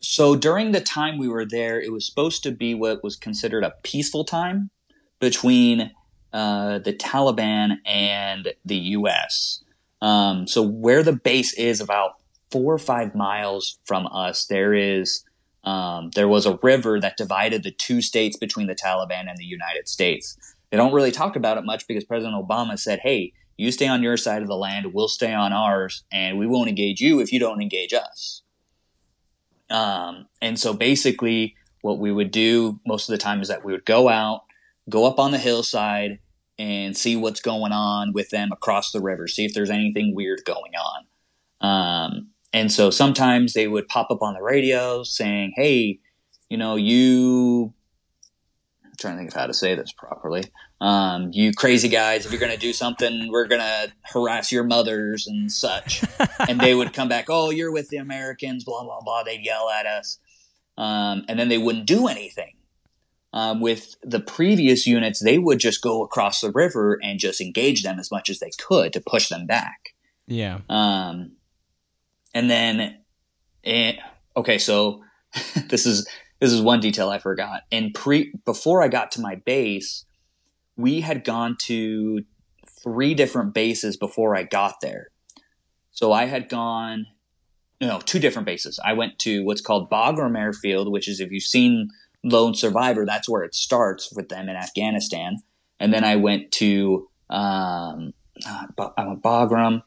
[0.00, 3.64] So during the time we were there, it was supposed to be what was considered
[3.64, 4.70] a peaceful time
[5.20, 5.92] between
[6.32, 9.62] uh, the Taliban and the U.S.
[10.00, 12.12] Um, so where the base is, about
[12.50, 15.24] four or five miles from us, there is
[15.64, 19.44] um, there was a river that divided the two states between the Taliban and the
[19.44, 20.36] United States.
[20.70, 24.02] They don't really talk about it much because President Obama said, "Hey, you stay on
[24.02, 27.32] your side of the land, we'll stay on ours, and we won't engage you if
[27.32, 28.42] you don't engage us."
[29.70, 33.72] Um, and so basically, what we would do most of the time is that we
[33.72, 34.42] would go out,
[34.88, 36.18] go up on the hillside,
[36.58, 40.42] and see what's going on with them across the river, see if there's anything weird
[40.44, 41.06] going on.
[41.60, 46.00] Um, and so sometimes they would pop up on the radio saying, "Hey,
[46.48, 47.74] you know, you."
[48.98, 50.44] Trying to think of how to say this properly.
[50.80, 54.64] Um, you crazy guys, if you're going to do something, we're going to harass your
[54.64, 56.02] mothers and such.
[56.48, 59.22] and they would come back, oh, you're with the Americans, blah, blah, blah.
[59.22, 60.18] They'd yell at us.
[60.76, 62.54] Um, and then they wouldn't do anything.
[63.32, 67.82] Um, with the previous units, they would just go across the river and just engage
[67.82, 69.94] them as much as they could to push them back.
[70.26, 70.60] yeah.
[70.68, 71.32] Um,
[72.34, 72.98] and then,
[73.64, 73.94] eh,
[74.36, 75.02] okay, so
[75.68, 76.08] this is
[76.40, 77.62] this is one detail I forgot.
[77.72, 80.04] And pre before I got to my base,
[80.76, 82.22] we had gone to
[82.82, 85.08] three different bases before I got there.
[85.90, 87.06] So I had gone,
[87.80, 88.78] no, two different bases.
[88.84, 91.88] I went to what's called Bagram Airfield, which is if you've seen
[92.22, 95.38] Lone Survivor, that's where it starts with them in Afghanistan.
[95.80, 98.14] And then I went to um,
[98.46, 99.82] uh, I went Bagram,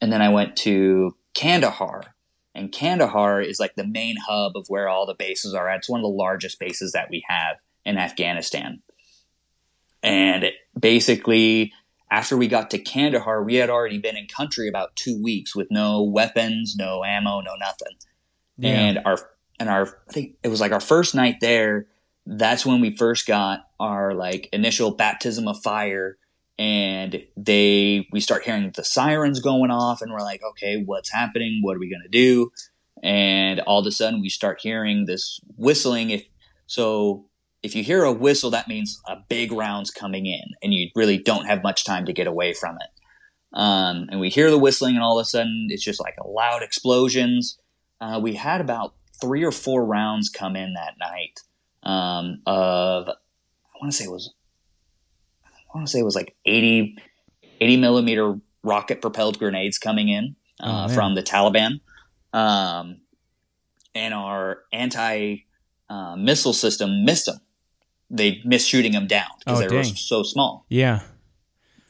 [0.00, 2.14] and then I went to Kandahar.
[2.54, 5.78] And Kandahar is like the main hub of where all the bases are at.
[5.78, 8.82] It's one of the largest bases that we have in Afghanistan.
[10.02, 11.72] And basically,
[12.10, 15.68] after we got to Kandahar, we had already been in country about two weeks with
[15.70, 17.96] no weapons, no ammo, no nothing.
[18.58, 18.70] Yeah.
[18.70, 19.18] And our
[19.58, 21.86] and our I think it was like our first night there.
[22.26, 26.18] That's when we first got our like initial baptism of fire,
[26.62, 31.58] and they we start hearing the sirens going off, and we're like, okay, what's happening?
[31.60, 32.52] What are we gonna do?
[33.02, 36.10] And all of a sudden, we start hearing this whistling.
[36.10, 36.22] If
[36.66, 37.26] so,
[37.64, 41.18] if you hear a whistle, that means a big round's coming in, and you really
[41.18, 43.58] don't have much time to get away from it.
[43.58, 46.62] Um, and we hear the whistling, and all of a sudden, it's just like loud
[46.62, 47.58] explosions.
[48.00, 51.40] Uh, we had about three or four rounds come in that night
[51.82, 54.32] um, of I want to say it was
[55.72, 56.96] I want to say it was like 80,
[57.60, 60.94] 80 millimeter rocket propelled grenades coming in Oh, uh, man.
[60.94, 61.80] from the Taliban.
[62.32, 63.00] Um,
[63.94, 65.38] and our anti
[65.88, 67.40] uh, missile system missed them.
[68.10, 70.64] They missed shooting them down because Oh, they were so small.
[70.68, 71.00] Yeah.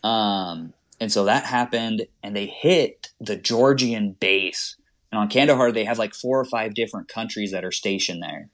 [0.02, 4.76] Um, and so that happened, and they hit the Georgian base.
[5.10, 8.50] And on Kandahar, they have like four or five different countries that are stationed there.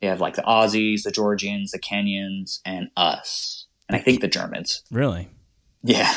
[0.00, 3.55] They have like the Aussies, the Georgians, the Kenyans, and us,
[3.88, 4.82] and I think the Germans.
[4.90, 5.28] Really
[5.82, 6.12] Yeah,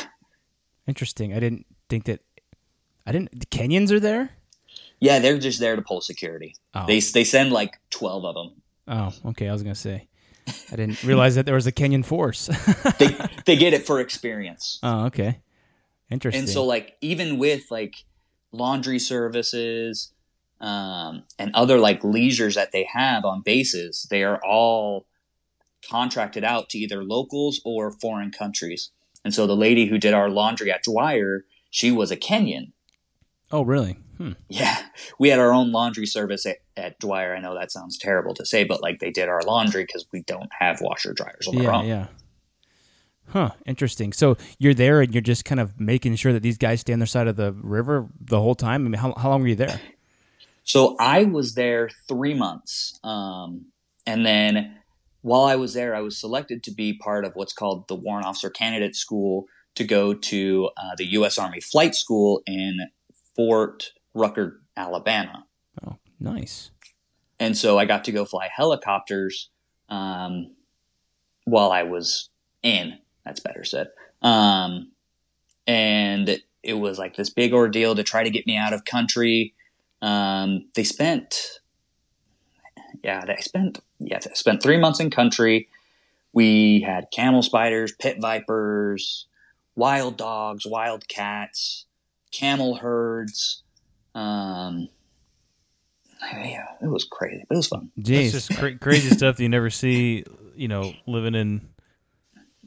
[0.87, 1.33] interesting.
[1.33, 2.21] I didn't think that.
[3.05, 3.39] I didn't.
[3.39, 4.31] The Kenyans are there.
[4.99, 6.55] yeah, they're just there to pull security.
[6.73, 6.85] Oh.
[6.85, 8.61] They they send like twelve of them.
[8.87, 9.47] Oh, okay.
[9.49, 10.07] I was gonna say.
[10.71, 12.49] I didn't realize that there was a Kenyan force.
[12.99, 14.79] They they get it for experience.
[14.83, 15.39] oh, okay.
[16.09, 16.41] Interesting.
[16.41, 17.95] And so like even with like
[18.51, 20.11] laundry services
[20.59, 25.05] um, and other like leisures that they have on bases, they are all
[25.89, 28.91] contracted out to either locals or foreign countries.
[29.25, 32.71] And so the lady who did our laundry at Dwyer, she was a Kenyan.
[33.51, 33.97] oh, really?
[34.17, 34.33] Hmm.
[34.49, 34.77] Yeah,
[35.17, 37.33] we had our own laundry service at, at Dwyer.
[37.35, 40.23] I know that sounds terrible to say, but like they did our laundry because we
[40.23, 41.85] don't have washer dryers on our Yeah, own.
[41.87, 42.07] yeah.
[43.27, 43.51] Huh.
[43.65, 44.11] Interesting.
[44.11, 46.99] So you're there and you're just kind of making sure that these guys stay on
[46.99, 48.85] their side of the river the whole time.
[48.85, 49.79] I mean, how how long were you there?
[50.63, 52.99] So I was there three months.
[53.03, 53.67] Um,
[54.07, 54.78] and then
[55.21, 58.25] while I was there, I was selected to be part of what's called the Warrant
[58.25, 61.37] Officer Candidate School to go to uh, the U.S.
[61.37, 62.79] Army Flight School in
[63.35, 65.45] Fort Rucker, Alabama.
[65.85, 66.71] Oh, nice.
[67.39, 69.49] And so I got to go fly helicopters
[69.87, 70.55] um,
[71.45, 72.29] while I was
[72.63, 72.97] in.
[73.25, 73.89] That's better said.
[74.21, 74.91] Um,
[75.67, 79.53] and it was like this big ordeal to try to get me out of country.
[80.01, 81.58] Um, they spent,
[83.03, 85.67] yeah, they spent, yeah, they spent three months in country.
[86.33, 89.25] We had camel spiders, pit vipers,
[89.75, 91.85] wild dogs, wild cats,
[92.31, 93.63] camel herds.
[94.13, 94.89] Um,
[96.33, 97.91] yeah, it was crazy, but it was fun.
[97.97, 98.31] It's Jeez.
[98.31, 100.23] just cra- crazy stuff that you never see.
[100.55, 101.69] You know, living in.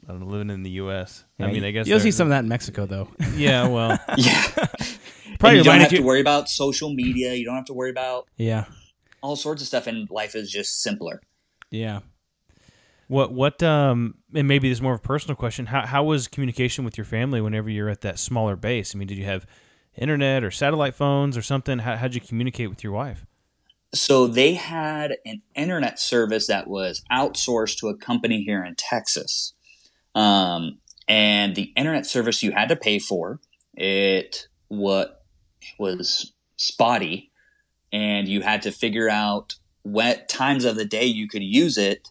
[0.05, 1.23] I don't know, living in the U.S.
[1.39, 3.07] I mean, I guess you'll see some of that in Mexico, though.
[3.37, 4.41] Yeah, well, Yeah.
[5.39, 7.33] Probably and you don't have you- to worry about social media.
[7.33, 8.65] You don't have to worry about yeah,
[9.23, 11.21] all sorts of stuff, and life is just simpler.
[11.71, 12.01] yeah.
[13.07, 15.67] what what um, and maybe this is more of a personal question.
[15.67, 18.93] How how was communication with your family whenever you're at that smaller base?
[18.93, 19.47] I mean, did you have
[19.95, 21.79] internet or satellite phones or something?
[21.79, 23.25] How how'd you communicate with your wife?
[23.95, 29.53] So they had an internet service that was outsourced to a company here in Texas.
[30.15, 33.39] Um, and the internet service you had to pay for
[33.73, 35.23] it what
[35.79, 37.31] was spotty
[37.93, 42.09] and you had to figure out what times of the day you could use it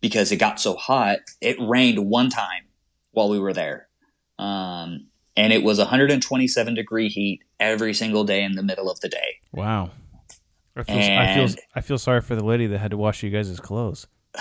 [0.00, 2.64] because it got so hot it rained one time
[3.12, 3.88] while we were there
[4.38, 9.08] um, and it was 127 degree heat every single day in the middle of the
[9.08, 9.90] day Wow.
[10.76, 13.22] I feel, I feel And- I feel sorry for the lady that had to wash
[13.22, 14.06] you guys' clothes.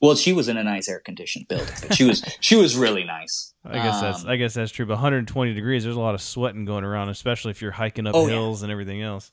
[0.00, 3.04] Well, she was in a nice air conditioned building, but she was she was really
[3.04, 3.54] nice.
[3.64, 4.84] I guess that's Um, I guess that's true.
[4.84, 8.14] But 120 degrees, there's a lot of sweating going around, especially if you're hiking up
[8.14, 8.34] Oh, yeah.
[8.34, 9.32] hills and everything else.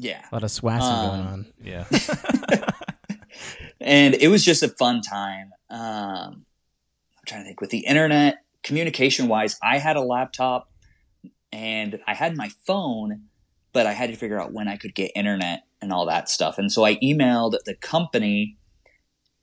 [0.00, 1.46] Yeah, A lot of swassing Um, going on.
[1.62, 1.84] Yeah,
[3.80, 5.52] and it was just a fun time.
[5.68, 6.46] Um,
[7.18, 9.58] I'm trying to think with the internet communication wise.
[9.62, 10.70] I had a laptop
[11.52, 13.24] and I had my phone,
[13.72, 16.58] but I had to figure out when I could get internet and all that stuff.
[16.58, 18.56] And so I emailed the company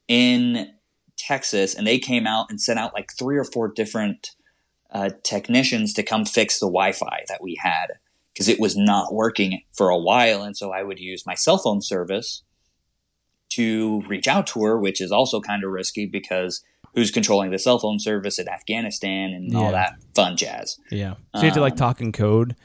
[0.08, 0.74] in
[1.17, 4.32] Texas, and they came out and sent out like three or four different
[4.91, 7.88] uh, technicians to come fix the Wi-Fi that we had
[8.38, 10.43] because it was not working for a while.
[10.43, 12.43] And so I would use my cell phone service
[13.50, 16.62] to reach out to her, which is also kind of risky because
[16.93, 19.58] who's controlling the cell phone service in Afghanistan and Yeah.
[19.60, 20.78] all that fun jazz.
[20.91, 21.15] Yeah.
[21.36, 22.56] So you had to like Um, talk in code.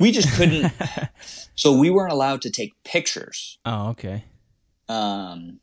[0.00, 0.72] We just couldn't.
[1.54, 3.58] so we weren't allowed to take pictures.
[3.64, 4.24] Oh, okay.
[4.88, 5.60] Um,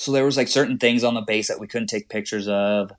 [0.00, 2.90] so there was like certain things on the base that we couldn't take pictures of.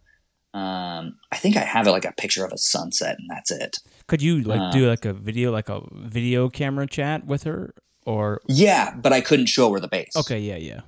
[0.56, 3.78] Um, I think I have like a picture of a sunset, and that's it.
[4.08, 7.74] Could you like Uh, do like a video, like a video camera chat with her,
[8.06, 10.16] or Yeah, but I couldn't show her the base.
[10.16, 10.82] okay, yeah, yeah,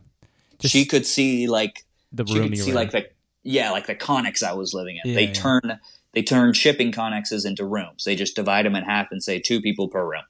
[0.60, 2.34] Just she could see like the room.
[2.34, 3.01] she could you see were like in.
[3.01, 3.08] the
[3.43, 5.10] yeah like the connex I was living in.
[5.12, 5.34] Yeah, they yeah.
[5.34, 5.80] turn
[6.13, 8.06] they turn shipping connexes into rooms.
[8.06, 10.23] They just divide them in half and say two people per room.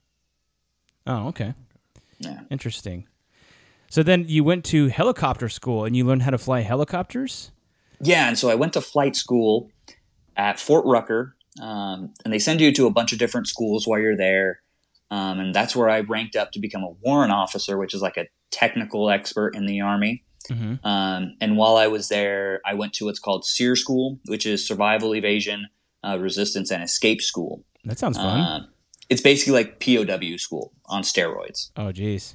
[1.06, 1.54] Oh, okay,
[2.18, 2.40] Yeah.
[2.50, 3.06] interesting.
[3.88, 7.52] So then you went to helicopter school and you learned how to fly helicopters.
[8.00, 9.70] Yeah, and so I went to flight school
[10.36, 13.98] at Fort Rucker, um, and they send you to a bunch of different schools while
[14.00, 14.60] you're there.
[15.10, 18.16] Um, and that's where I ranked up to become a warrant officer, which is like
[18.16, 20.22] a technical expert in the Army.
[20.50, 20.86] Mm-hmm.
[20.86, 24.66] Um, and while I was there, I went to what's called SERE School, which is
[24.66, 25.68] Survival, Evasion,
[26.04, 27.64] uh, Resistance, and Escape School.
[27.84, 28.40] That sounds fun.
[28.40, 28.66] Uh,
[29.08, 31.70] it's basically like POW school on steroids.
[31.76, 32.34] Oh, jeez.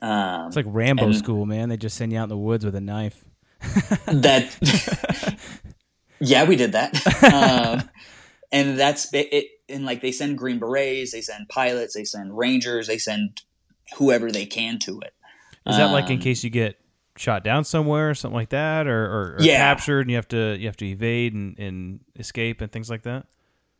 [0.00, 1.68] Um, It's like Rambo And- school, man.
[1.68, 3.23] They just send you out in the woods with a knife.
[4.06, 4.56] That
[6.20, 6.94] yeah we did that
[7.32, 7.88] um,
[8.52, 12.36] and that's ba- it and like they send green berets they send pilots they send
[12.36, 13.42] rangers they send
[13.96, 15.14] whoever they can to it
[15.66, 16.78] Is that like in Um, case you get
[17.16, 19.56] shot down somewhere or something like that, or, or, or Yeah.
[19.58, 23.02] captured and you have to you have to evade and, and escape and things like
[23.02, 23.26] that?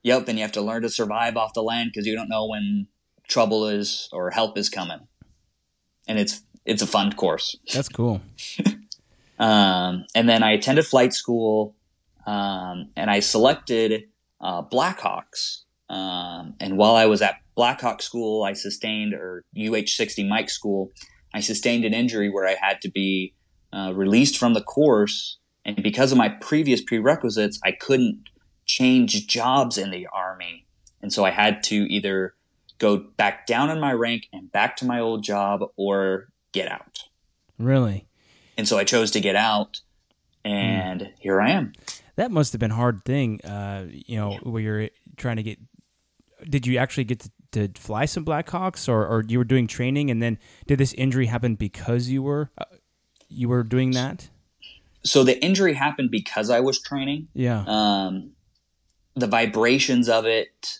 [0.02, 2.46] yep and you have to learn to survive off the land because you don't know
[2.46, 2.86] when
[3.26, 5.00] trouble is or help is coming
[6.06, 8.20] and it's it's a fun course That's cool.
[9.38, 11.74] Um, and then I attended flight school,
[12.26, 14.04] um, and I selected
[14.40, 15.62] uh, Blackhawks.
[15.88, 20.92] Um, and while I was at Blackhawk school, I sustained, or UH 60 Mike school,
[21.32, 23.34] I sustained an injury where I had to be
[23.72, 25.38] uh, released from the course.
[25.64, 28.24] And because of my previous prerequisites, I couldn't
[28.66, 30.66] change jobs in the Army.
[31.02, 32.34] And so I had to either
[32.78, 37.00] go back down in my rank and back to my old job or get out.
[37.58, 38.06] Really?
[38.56, 39.80] And so I chose to get out,
[40.44, 41.72] and here I am.
[42.16, 45.58] That must have been a hard thing, uh, you know, where you're trying to get.
[46.48, 47.20] Did you actually get
[47.52, 50.92] to, to fly some Blackhawks, or, or you were doing training, and then did this
[50.94, 52.64] injury happen because you were uh,
[53.28, 54.28] you were doing that?
[55.02, 57.28] So the injury happened because I was training.
[57.34, 57.64] Yeah.
[57.66, 58.30] Um,
[59.14, 60.78] the vibrations of it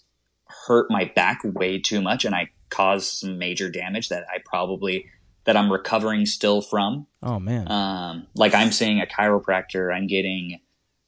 [0.66, 5.06] hurt my back way too much, and I caused some major damage that I probably
[5.45, 7.07] that I'm recovering still from.
[7.22, 10.61] oh man, Um, like I'm seeing a chiropractor, I'm getting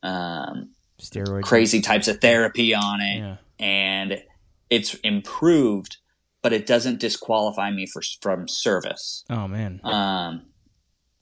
[0.03, 0.71] um,
[1.01, 1.43] steroid.
[1.43, 3.37] crazy types of therapy on it, Yeah.
[3.59, 4.23] and
[4.71, 5.97] it's improved,
[6.43, 9.25] but it doesn't disqualify me for from service.
[9.31, 9.81] Oh man.
[9.85, 10.43] Um,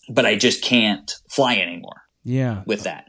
[0.09, 2.63] but I just can't fly anymore Yeah.
[2.67, 3.07] with that.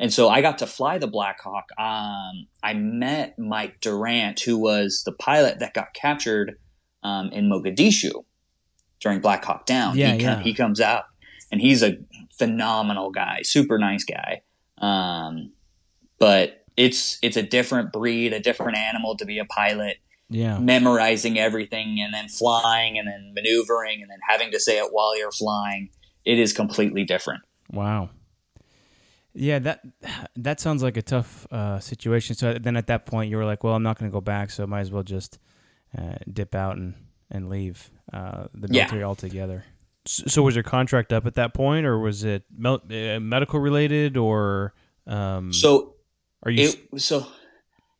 [0.00, 1.64] And so I got to fly the Blackhawk.
[1.76, 6.56] Um, I met Mike Durant, who was the pilot that got captured
[7.02, 8.12] um, in Mogadishu
[9.00, 9.96] during Black Hawk Down.
[9.96, 10.40] Yeah, he, yeah.
[10.40, 11.04] he comes out,
[11.52, 11.98] and he's a
[12.38, 14.42] phenomenal guy, super nice guy.
[14.78, 15.52] Um,
[16.18, 19.96] but it's it's a different breed, a different animal to be a pilot
[20.30, 20.58] Yeah.
[20.58, 25.18] memorizing everything and then flying and then maneuvering and then having to say it while
[25.18, 25.90] you're flying.
[26.24, 27.42] It is completely different.
[27.72, 28.10] Wow.
[29.34, 29.80] Yeah, that
[30.36, 32.34] that sounds like a tough uh, situation.
[32.36, 34.50] So then at that point, you were like, "Well, I'm not going to go back,
[34.50, 35.38] so I might as well just
[35.96, 36.94] uh, dip out and
[37.30, 38.82] and leave uh, the Yeah.
[38.84, 39.64] military altogether."
[40.06, 44.16] So was your contract up at that point, or was it mel- uh, medical related,
[44.16, 44.72] or
[45.06, 45.96] um, So
[46.42, 47.26] are you it so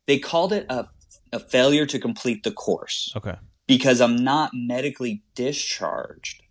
[0.07, 0.87] they called it a
[1.31, 3.35] a failure to complete the course okay?
[3.67, 6.41] because I'm not medically discharged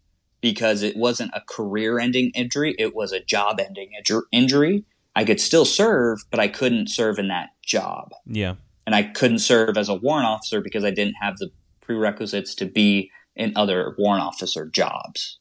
[0.40, 4.84] because it wasn't a career-ending injury, it was a job-ending inju- injury.
[5.16, 8.12] I could still serve, but I couldn't serve in that job.
[8.26, 8.54] Yeah,
[8.86, 11.50] and I couldn't serve as a warrant officer because I didn't have the
[11.88, 15.38] prerequisites to be in other warrant officer jobs.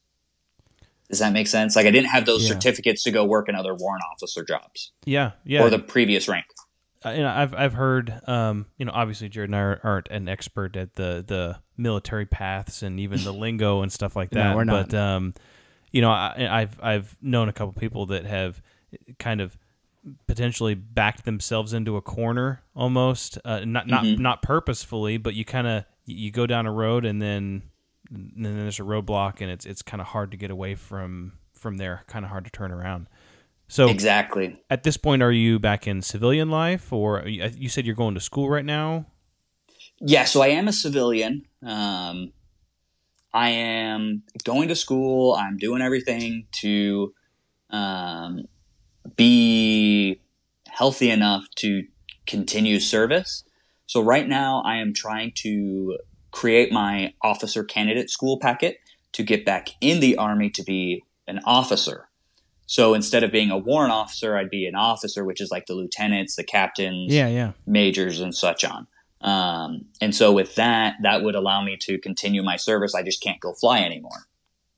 [1.09, 1.75] Does that make sense?
[1.75, 2.53] Like I didn't have those Yeah.
[2.55, 5.63] certificates to go work in other warrant officer jobs yeah, yeah.
[5.63, 6.45] or the previous rank.
[7.05, 10.07] Uh, you know, I've I've heard, um, you know, obviously Jared and I are- aren't
[10.09, 14.41] an expert at the the military paths and even the lingo and stuff like No,
[14.41, 14.55] that.
[14.55, 14.89] we're not.
[14.89, 15.33] But um,
[15.91, 18.61] you know, I, I've I've known a couple people that have
[19.19, 19.57] kind of
[20.27, 24.21] potentially backed themselves into a corner almost, uh, not not Mm-hmm.
[24.21, 27.63] not purposefully, but you kind of you go down a road and then
[28.09, 31.33] and then there's a roadblock and it's it's kind of hard to get away from
[31.53, 33.07] from there, kind of hard to turn around.
[33.67, 34.57] So Exactly.
[34.69, 38.15] at this point, are you back in civilian life, or you you said you're going
[38.15, 39.05] to school right now?
[39.99, 41.43] Yeah, so I am a civilian.
[41.65, 42.31] Um,
[43.33, 45.33] I am going to school.
[45.33, 47.13] I'm doing everything to
[47.71, 48.45] um,
[49.15, 50.21] be
[50.67, 51.83] healthy enough to
[52.25, 53.43] continue service.
[53.87, 55.97] So right now, I am trying to
[56.31, 58.79] create my officer candidate school packet
[59.13, 62.07] to get back in the army to be an officer.
[62.65, 65.73] So instead of being a warrant officer, I'd be an officer, which is like the
[65.73, 67.51] lieutenants, the captains, Yeah, yeah.
[67.65, 68.87] majors and such on.
[69.21, 72.93] Um, and so with that, that would allow me to continue my service.
[72.93, 74.27] I just can't go fly anymore.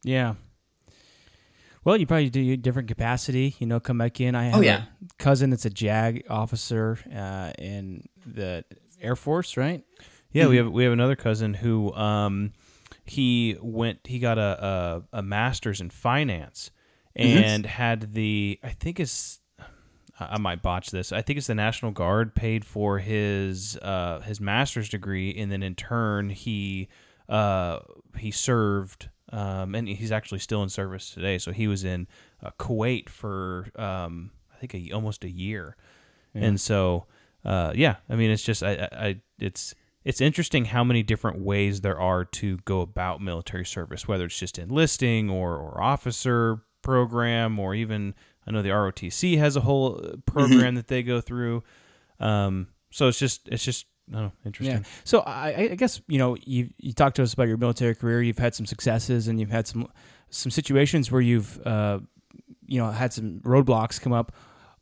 [0.04, 0.36] Yeah.
[1.84, 4.36] Well, you probably do a different capacity, you know, come back in.
[4.36, 4.84] I have Oh, yeah.
[5.04, 8.64] a cousin that's a JAG officer uh, in the
[9.02, 9.84] Air Force, right?
[10.32, 12.54] Yeah, we have we have another cousin who um
[13.06, 16.72] he went he got a a, a master's in finance
[17.16, 19.40] and had the I think it's
[20.20, 21.12] I might botch this.
[21.12, 25.64] I think it's the National Guard paid for his uh, his master's degree, and then
[25.64, 26.90] in turn he
[27.30, 27.80] uh,
[28.18, 31.38] he served, um, and he's actually still in service today.
[31.38, 32.08] So he was in
[32.44, 35.78] uh, Kuwait for um, I think a, almost a year,
[36.34, 37.06] and so
[37.46, 39.74] uh, yeah, I mean it's just I, I, it's
[40.04, 44.40] it's interesting how many different ways there are to go about military service, whether it's
[44.40, 48.16] just enlisting or or officer program, or even
[48.48, 51.64] I know the ROTC has a whole uh, program that they go through.
[52.20, 54.78] Um, so it's just it's just I interesting.
[54.78, 54.84] Yeah.
[55.04, 58.22] So I, I guess you know you you talked to us about your military career.
[58.22, 59.88] You've had some successes, and you've had some
[60.30, 62.00] some situations where you've uh,
[62.66, 64.32] you know had some roadblocks come up.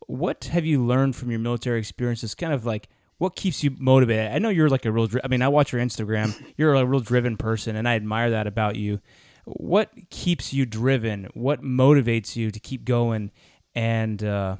[0.08, 2.34] What have you learned from your military experiences?
[2.34, 2.88] Kind of like
[3.18, 4.32] what keeps you motivated?
[4.32, 5.08] I know you're like a real.
[5.22, 6.34] I mean, I watch your Instagram.
[6.56, 9.00] You're a real driven person, and I admire that about you.
[9.44, 11.28] What keeps you driven?
[11.34, 13.30] What motivates you to keep going?
[13.74, 14.56] And uh,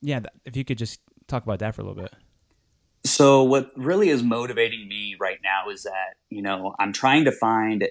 [0.00, 2.14] yeah, if you could just talk about that for a little bit.
[3.04, 7.32] So what really is motivating me right now is that, you know, I'm trying to
[7.32, 7.86] find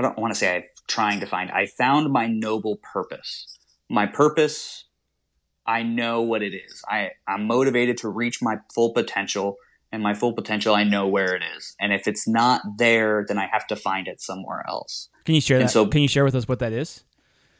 [0.00, 1.50] I don't want to say I'm trying to find.
[1.50, 3.58] I found my noble purpose.
[3.90, 4.86] My purpose
[5.66, 6.82] I know what it is.
[6.88, 9.56] I I'm motivated to reach my full potential
[9.92, 11.74] and my full potential I know where it is.
[11.80, 15.08] And if it's not there, then I have to find it somewhere else.
[15.24, 15.72] Can you share And that?
[15.72, 17.04] so- Can you share with us what that is?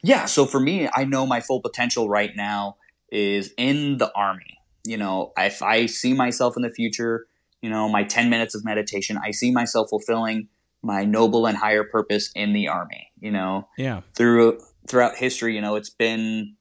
[0.02, 2.76] Yeah, so for me, I know my full potential right now
[3.12, 4.58] is in the army.
[4.84, 7.26] You know, if I see myself in the future,
[7.60, 10.48] you know, my 10 minutes of meditation, I see myself fulfilling
[10.82, 13.68] my noble and higher purpose in the army, you know.
[13.76, 14.00] Yeah.
[14.14, 16.56] Through throughout history, you know, it's been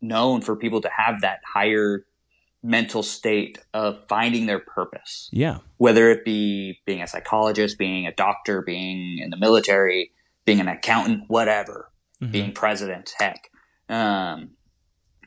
[0.00, 2.04] known for people to have that higher
[2.62, 5.58] mental state of finding their purpose Yeah.
[5.78, 10.12] whether it be being a psychologist, being a doctor, being in the military,
[10.44, 11.90] being an accountant, whatever,
[12.20, 12.32] Mhm.
[12.32, 13.50] being president, heck.
[13.88, 14.50] Um,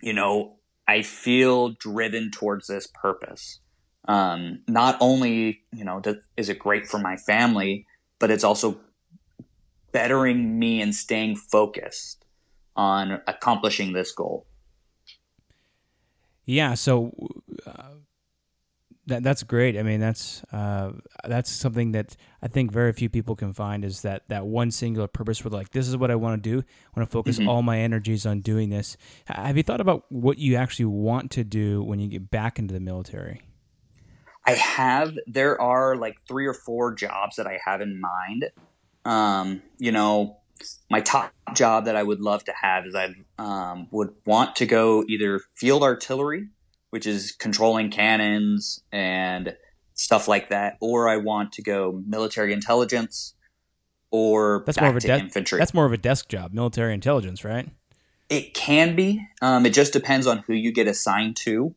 [0.01, 0.57] you know,
[0.87, 3.59] I feel driven towards this purpose.
[4.07, 7.87] Um, not only, you know, does, is it great for my family,
[8.19, 8.79] but it's also
[9.91, 12.25] bettering me and staying focused
[12.75, 14.45] on accomplishing this goal.
[16.45, 17.13] Yeah, so
[17.65, 17.93] uh,
[19.05, 19.77] that that's great.
[19.77, 20.91] I mean, that's uh,
[21.25, 25.07] that's something that I think very few people can find is that that one singular
[25.07, 26.59] purpose where like this is what I want to do.
[26.59, 28.97] I want to focus all my energies on doing this.
[29.25, 32.73] Have you thought about what you actually want to do when you get back into
[32.73, 33.41] the military?
[34.45, 38.51] I have there are like three or four jobs that I have in mind.
[39.05, 40.37] Um, you know,
[40.89, 44.65] my top job that I would love to have is I um, would want to
[44.65, 46.49] go either field artillery,
[46.89, 49.55] which is controlling cannons and
[49.93, 53.35] stuff like that, or I want to go military intelligence,
[54.11, 55.59] or That's more of a de- infantry.
[55.59, 57.69] That's more of a desk job, military intelligence, right?
[58.29, 59.25] It can be.
[59.41, 61.75] Um, it just depends on who you get assigned to.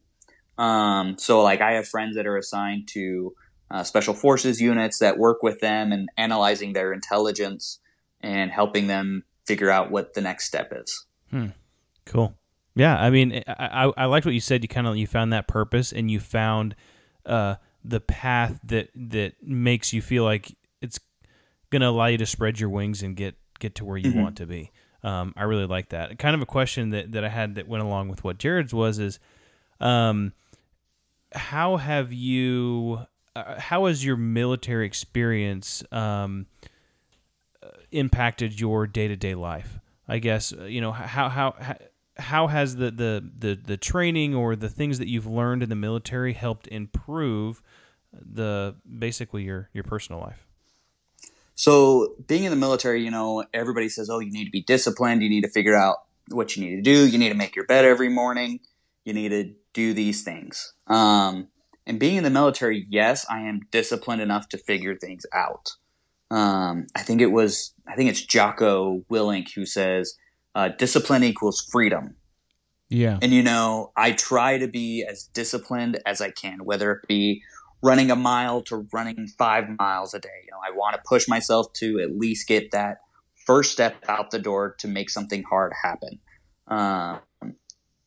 [0.59, 3.35] Um, so, like, I have friends that are assigned to
[3.71, 7.81] uh, special forces units that work with them and analyzing their intelligence
[8.21, 11.07] and helping them figure out what the next step is.
[12.05, 12.35] Cool.
[12.75, 14.63] Yeah, I mean, I, I, I liked what you said.
[14.63, 16.77] You kind of you found that purpose, and you found
[17.25, 21.01] uh, the path that that makes you feel like it's
[21.71, 24.37] going to allow you to spread your wings and get get to where you want
[24.37, 24.71] to be.
[25.03, 26.19] Um, I really like that.
[26.19, 28.99] Kind of a question that, that I had that went along with what Jared's was
[28.99, 29.21] is,
[29.79, 30.33] um,
[31.33, 33.01] how have you,
[33.37, 36.47] uh, how has your military experience um,
[37.91, 39.79] impacted your day to day life?
[40.09, 41.55] I guess uh, you know how how
[42.19, 45.77] how- has the, the the the training or the things that you've learned in the
[45.77, 47.63] military helped improve
[48.13, 50.47] the basically your your personal life?
[51.57, 55.23] So, being in the military, you know, everybody says, oh, you need to be disciplined.
[55.23, 55.97] You need to figure out
[56.29, 57.07] what you need to do.
[57.07, 58.61] You need to make your bed every morning.
[59.05, 60.75] You need to do these things.
[60.87, 61.49] Um,
[61.87, 65.73] and being in the military, yes, I am disciplined enough to figure things out.
[66.31, 70.15] Um, I think it was, I think it's Jocko Willink who says,
[70.55, 72.17] uh, discipline equals freedom.
[72.89, 73.19] Yeah.
[73.21, 77.43] And you know, I try to be as disciplined as I can, whether it be
[77.83, 80.29] running a mile to running five miles a day.
[80.45, 82.99] You know, I want to push myself to at least get that
[83.47, 86.19] first step out the door to make something hard happen.
[86.69, 87.21] Um,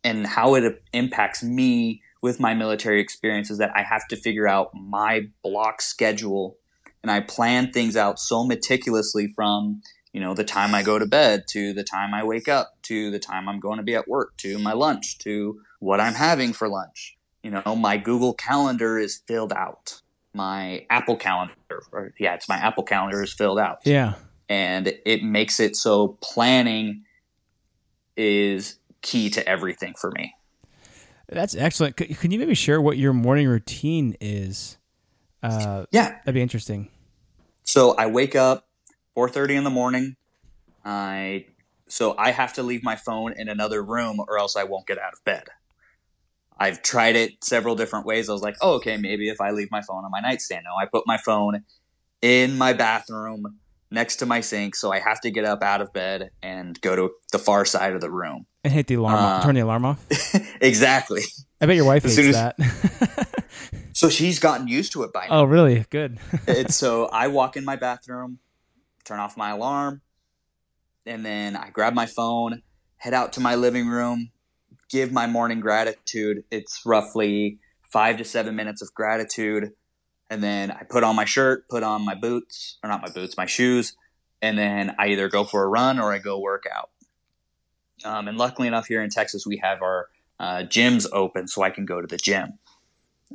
[0.04, 4.48] and how it impacts me with my military experience is that I have to figure
[4.48, 6.58] out my block schedule
[7.04, 9.82] and I plan things out so meticulously from
[10.14, 13.12] you know the time I go to bed to the time I wake up to
[13.12, 16.52] the time I'm going to be at work to my lunch to what I'm having
[16.54, 17.16] for lunch.
[17.44, 20.02] You know, my Google Calendar is filled out.
[20.34, 21.54] My Apple Calendar,
[21.92, 24.16] or yeah, it's my Apple Calendar is filled out Yeah.
[24.50, 27.04] and it makes it so planning
[28.18, 30.34] is key to everything for me.
[31.30, 31.96] That's excellent.
[31.96, 34.79] Can you maybe share what your morning routine is?
[35.42, 36.10] Uh, Yeah.
[36.26, 36.90] that'd be interesting.
[37.64, 38.66] So I wake up
[39.16, 40.16] 4:30 in the morning.
[40.86, 41.46] I
[41.88, 44.98] so I have to leave my phone in another room or else I won't get
[45.00, 45.46] out of bed.
[46.58, 48.30] I've tried it several different ways.
[48.30, 50.66] I was like, oh, okay, maybe if I leave my phone on my nightstand.
[50.66, 51.64] No, I put my phone
[52.22, 53.58] in my bathroom
[53.92, 56.96] next to my sink, so I have to get up out of bed and go
[56.96, 58.46] to the far side of the room.
[58.64, 59.16] And hit the alarm.
[59.16, 59.42] off.
[59.42, 60.06] Uh, Turn the alarm off.
[60.62, 61.22] exactly.
[61.62, 63.28] I bet your wife as hates as- that.
[64.00, 65.42] So she's gotten used to it by now.
[65.42, 65.86] oh, really?
[65.90, 66.20] Good.
[66.48, 68.40] it's so I walk in my bathroom,
[69.04, 70.00] turn off my alarm,
[71.06, 72.62] and then I grab my phone,
[72.96, 74.32] head out to my living room,
[74.90, 76.46] give my morning gratitude.
[76.50, 77.60] It's roughly
[77.92, 79.72] five to seven minutes of gratitude.
[80.30, 83.36] And then I put on my shirt, put on my boots, or not my boots,
[83.36, 83.98] my shoes,
[84.42, 86.90] and then I either go for a run or I go work out.
[88.06, 90.08] Um, and luckily enough, here in Texas, we have our
[90.40, 92.60] uh, gyms open so I can go to the gym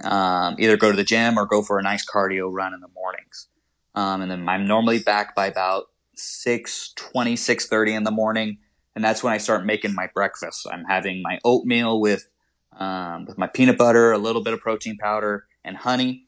[0.03, 2.89] um, either go to the gym or go for a nice cardio run in the
[2.95, 3.49] mornings.
[3.95, 5.85] Um, and then I'm normally back by about
[6.17, 6.95] 6.20,
[7.35, 8.59] 6.30 in the morning.
[8.95, 10.67] And that's when I start making my breakfast.
[10.71, 12.29] I'm having my oatmeal with,
[12.77, 16.27] um, with my peanut butter, a little bit of protein powder, and honey.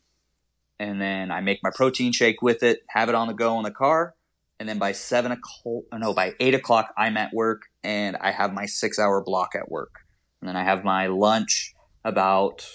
[0.79, 3.65] And then I make my protein shake with it, have it on the go in
[3.65, 4.15] the car.
[4.59, 8.53] And then by seven o'clock, no, by eight o'clock, I'm at work and I have
[8.53, 9.95] my six hour block at work.
[10.41, 12.67] And then I have my lunch about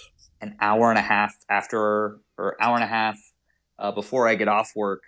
[0.42, 3.16] an hour and a half after or hour and a half
[3.78, 5.02] uh, before I get off work,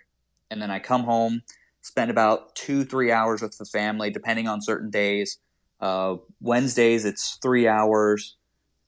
[0.49, 1.43] and then I come home,
[1.81, 5.37] spend about two three hours with the family, depending on certain days.
[5.79, 8.37] Uh, Wednesdays it's three hours,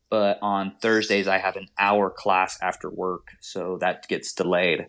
[0.09, 4.87] but on Thursdays I have an hour class after work, so that gets delayed.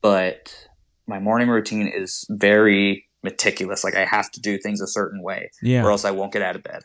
[0.00, 0.68] But
[1.06, 3.82] my morning routine is very meticulous.
[3.84, 5.82] Like I have to do things a certain way, Yeah.
[5.84, 6.82] or else I won't get out of bed.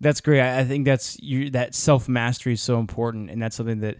[0.00, 0.40] That's great.
[0.40, 1.50] I I think that's you.
[1.50, 3.98] That self mastery is so important, and that's something that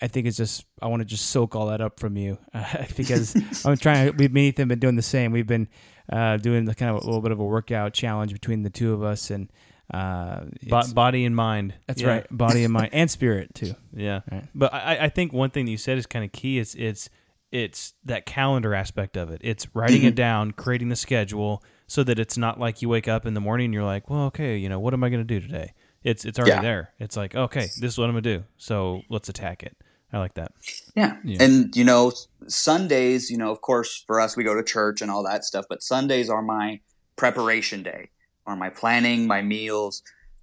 [0.00, 0.64] I think is just.
[0.80, 3.34] I want to just soak all that up from you uh, because
[3.66, 4.16] I'm trying.
[4.16, 5.32] We've me and Ethan been doing the same.
[5.32, 5.68] We've been
[6.12, 8.92] uh, doing the kind of a little bit of a workout challenge between the two
[8.92, 9.50] of us, and
[9.92, 11.74] uh, Bo- body and mind.
[11.86, 12.08] that's Yeah.
[12.08, 13.74] right, body and mind and spirit too.
[13.92, 14.44] Yeah, Right.
[14.54, 16.58] but I, I think one thing that you said is kind of key.
[16.60, 17.10] It's it's
[17.52, 19.40] it's that calendar aspect of it.
[19.42, 20.14] It's writing it mm-hmm.
[20.14, 23.66] down, creating the schedule, so that it's not like you wake up in the morning
[23.66, 25.74] and you're like, well, okay, you know, what am I going to do today?
[26.02, 26.62] It's it's already Yeah.
[26.62, 26.92] there.
[26.98, 28.44] It's like, okay, this is what I'm gonna do.
[28.56, 29.76] So let's attack it.
[30.12, 30.52] I like that.
[30.96, 31.18] Yeah.
[31.38, 32.12] And, you know,
[32.48, 35.66] Sundays, you know, of course, for us, we go to church and all that stuff,
[35.68, 36.80] but Sundays are my
[37.14, 38.10] preparation day,
[38.44, 40.02] are my planning, my meals,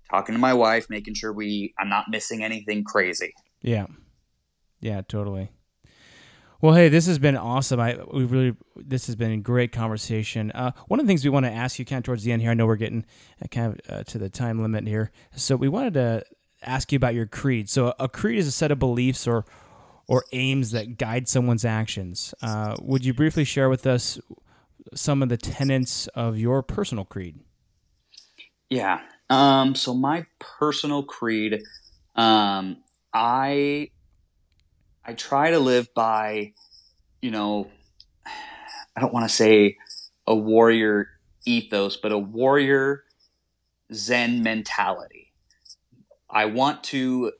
[0.09, 3.33] talking to my wife, making sure we, I'm not missing anything crazy.
[3.61, 3.87] Yeah,
[4.79, 5.49] yeah, totally.
[6.61, 7.79] Well, hey, this has been awesome.
[7.79, 10.51] I we really this has been a great conversation.
[10.51, 12.41] Uh, one of the things we want to ask you, kind of towards the end
[12.41, 13.05] here, I know we're getting
[13.43, 16.23] uh, kind of uh, to the time limit here, so we wanted to
[16.63, 17.69] ask you about your creed.
[17.69, 19.45] So, a creed is a set of beliefs or
[20.07, 22.33] or aims that guide someone's actions.
[22.41, 24.19] Uh, would you briefly share with us
[24.95, 27.39] some of the tenets of your personal creed?
[28.69, 29.01] Yeah.
[29.29, 31.61] Um, so my personal creed,
[32.15, 32.77] um,
[33.13, 33.89] I
[35.09, 36.51] I try to live by,
[37.21, 37.71] you know,
[38.25, 39.77] I don't want to say
[40.27, 41.07] a warrior
[41.45, 43.05] ethos, but a warrior
[43.93, 45.31] Zen mentality.
[46.29, 47.31] I want to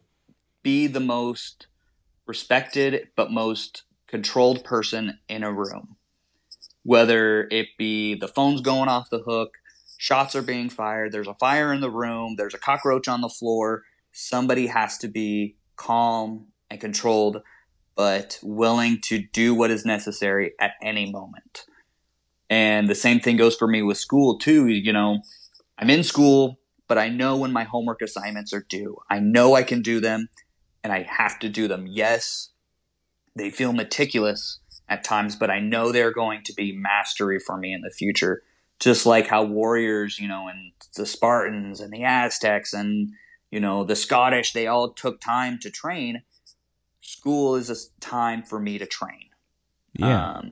[0.64, 1.68] be the most
[2.26, 5.98] respected but most controlled person in a room.
[6.84, 9.58] Whether it be the phone's going off the hook,
[9.98, 13.28] shots are being fired, there's a fire in the room, there's a cockroach on the
[13.28, 17.42] floor, somebody has to be calm and controlled,
[17.98, 21.66] but willing to do what is necessary at any moment.
[22.50, 24.68] And the same thing goes for me with school, too.
[24.68, 25.20] You know,
[25.78, 28.98] I'm in school, but I know when my homework assignments are due.
[29.10, 30.30] I know I can do them,
[30.84, 31.88] and I have to do them.
[31.88, 32.52] Yes,
[33.36, 37.74] they feel meticulous at times, but I know they're going to be mastery for me
[37.74, 38.44] in the future.
[38.80, 43.10] Just like how warriors, you know, and the Spartans and the Aztecs and,
[43.50, 46.22] you know, the Scottish, they all took time to train.
[47.08, 49.30] School is a time for me to train.
[50.02, 50.52] Um,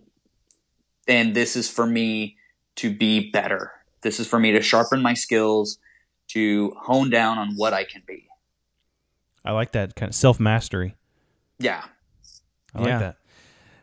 [1.06, 2.38] and this is for me
[2.78, 3.72] to be better.
[4.04, 5.80] This is for me to sharpen my skills,
[6.30, 8.30] to hone down on what I can be.
[9.44, 10.96] I like that kind of self mastery.
[11.60, 11.84] Yeah.
[12.74, 13.00] I like Yeah.
[13.00, 13.18] that.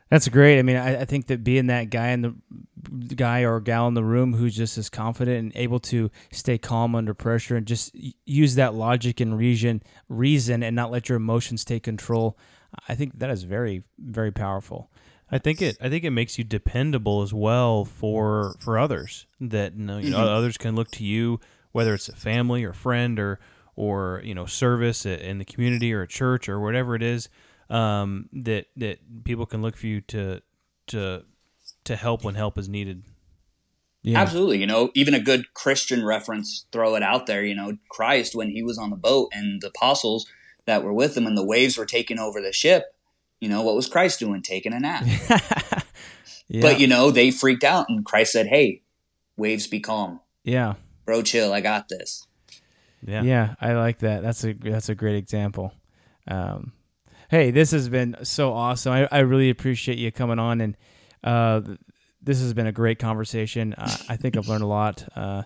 [0.09, 0.59] That's great.
[0.59, 3.93] I mean, I, I think that being that guy in the guy or gal in
[3.95, 7.95] the room who's just as confident and able to stay calm under pressure and just
[8.25, 12.39] use that logic and reason, reason, and not let your emotions take control.
[12.89, 14.91] I think that is very, very powerful.
[15.31, 15.79] I think it.
[15.81, 19.27] I think it makes you dependable as well for for others.
[19.41, 21.41] That you know, you know, others can look to you,
[21.73, 23.41] whether it's a family or friend or
[23.75, 27.31] or you know service in the community or a church or whatever it is.
[27.71, 30.43] Um, that that people can look for you to
[30.89, 31.25] to
[31.85, 33.03] to help when help is needed.
[34.03, 34.21] Yeah.
[34.21, 34.59] Absolutely.
[34.59, 37.45] You know, even a good Christian reference, throw it out there.
[37.45, 40.27] You know, Christ, when he was on the boat and the apostles
[40.67, 42.95] that were with him and the waves were taking over the ship,
[43.41, 44.43] you know, what was Christ doing?
[44.43, 45.05] Taking a nap.
[46.49, 46.61] Yeah.
[46.61, 48.83] But, you know, they freaked out and Christ said, hey,
[49.39, 50.21] waves be calm.
[50.45, 50.75] yeah.
[51.07, 51.51] Bro, chill.
[51.53, 52.27] I got this.
[53.05, 53.23] Yeah.
[53.23, 54.23] Yeah, I like that.
[54.23, 55.73] That's a that's a great example.
[56.29, 56.73] Um,
[57.29, 58.93] hey, this has been so awesome.
[58.93, 60.77] I, I really appreciate you coming on, and
[61.25, 61.63] uh,
[62.23, 63.75] this has been a great conversation.
[63.75, 65.09] Uh, I think I've learned a lot.
[65.17, 65.43] Uh,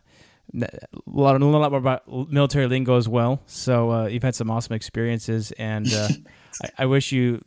[0.62, 0.68] a
[1.06, 3.42] lot, a lot more about military lingo as well.
[3.46, 6.08] So uh, you've had some awesome experiences, and uh,
[6.62, 7.40] I, I wish you,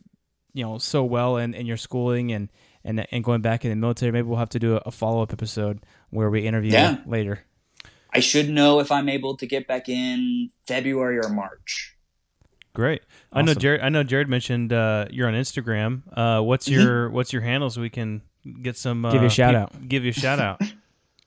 [0.53, 2.49] you know, so well in, in your schooling and,
[2.83, 4.11] and and going back in the military.
[4.11, 5.79] Maybe we'll have to do a, a follow up episode
[6.09, 6.91] where we interview Yeah.
[6.91, 7.45] you later.
[8.13, 11.95] I should know if I'm able to get back in February or March.
[12.73, 13.01] Great.
[13.33, 13.81] I know Jared.
[13.81, 16.01] I know Jared mentioned uh, you're on Instagram.
[16.15, 18.21] Uh, what's your What's your handle so we can
[18.61, 19.89] get some uh, Give you a shout peop- out.
[19.89, 20.61] Give you a shout out.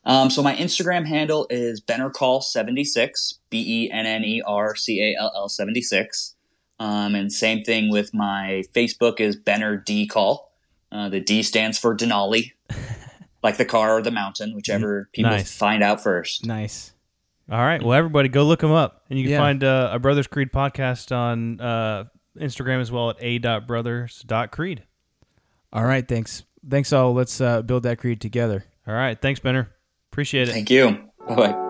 [0.04, 5.16] Um, so my Instagram handle is BennerCall76, B E N N E R C A
[5.20, 6.34] L L 76.
[6.80, 10.52] Um, and same thing with my Facebook is Benner D Call.
[10.90, 12.52] Uh, the D stands for Denali,
[13.42, 15.56] like the car or the mountain, whichever people Nice.
[15.56, 16.44] find out first.
[16.44, 16.92] Nice.
[17.50, 17.80] All right.
[17.82, 19.38] Well, everybody, go look them up, and you can Yeah.
[19.38, 22.04] find uh, a Brothers Creed podcast on uh,
[22.38, 24.82] Instagram as well at a.brothers.creed.
[25.72, 26.06] All right.
[26.06, 26.42] Thanks.
[26.68, 27.12] Thanks all.
[27.14, 28.64] Let's uh, build that creed together.
[28.86, 29.20] All right.
[29.20, 29.70] Thanks, Benner.
[30.12, 30.52] Appreciate it.
[30.52, 31.10] Thank you.
[31.26, 31.68] Bye bye.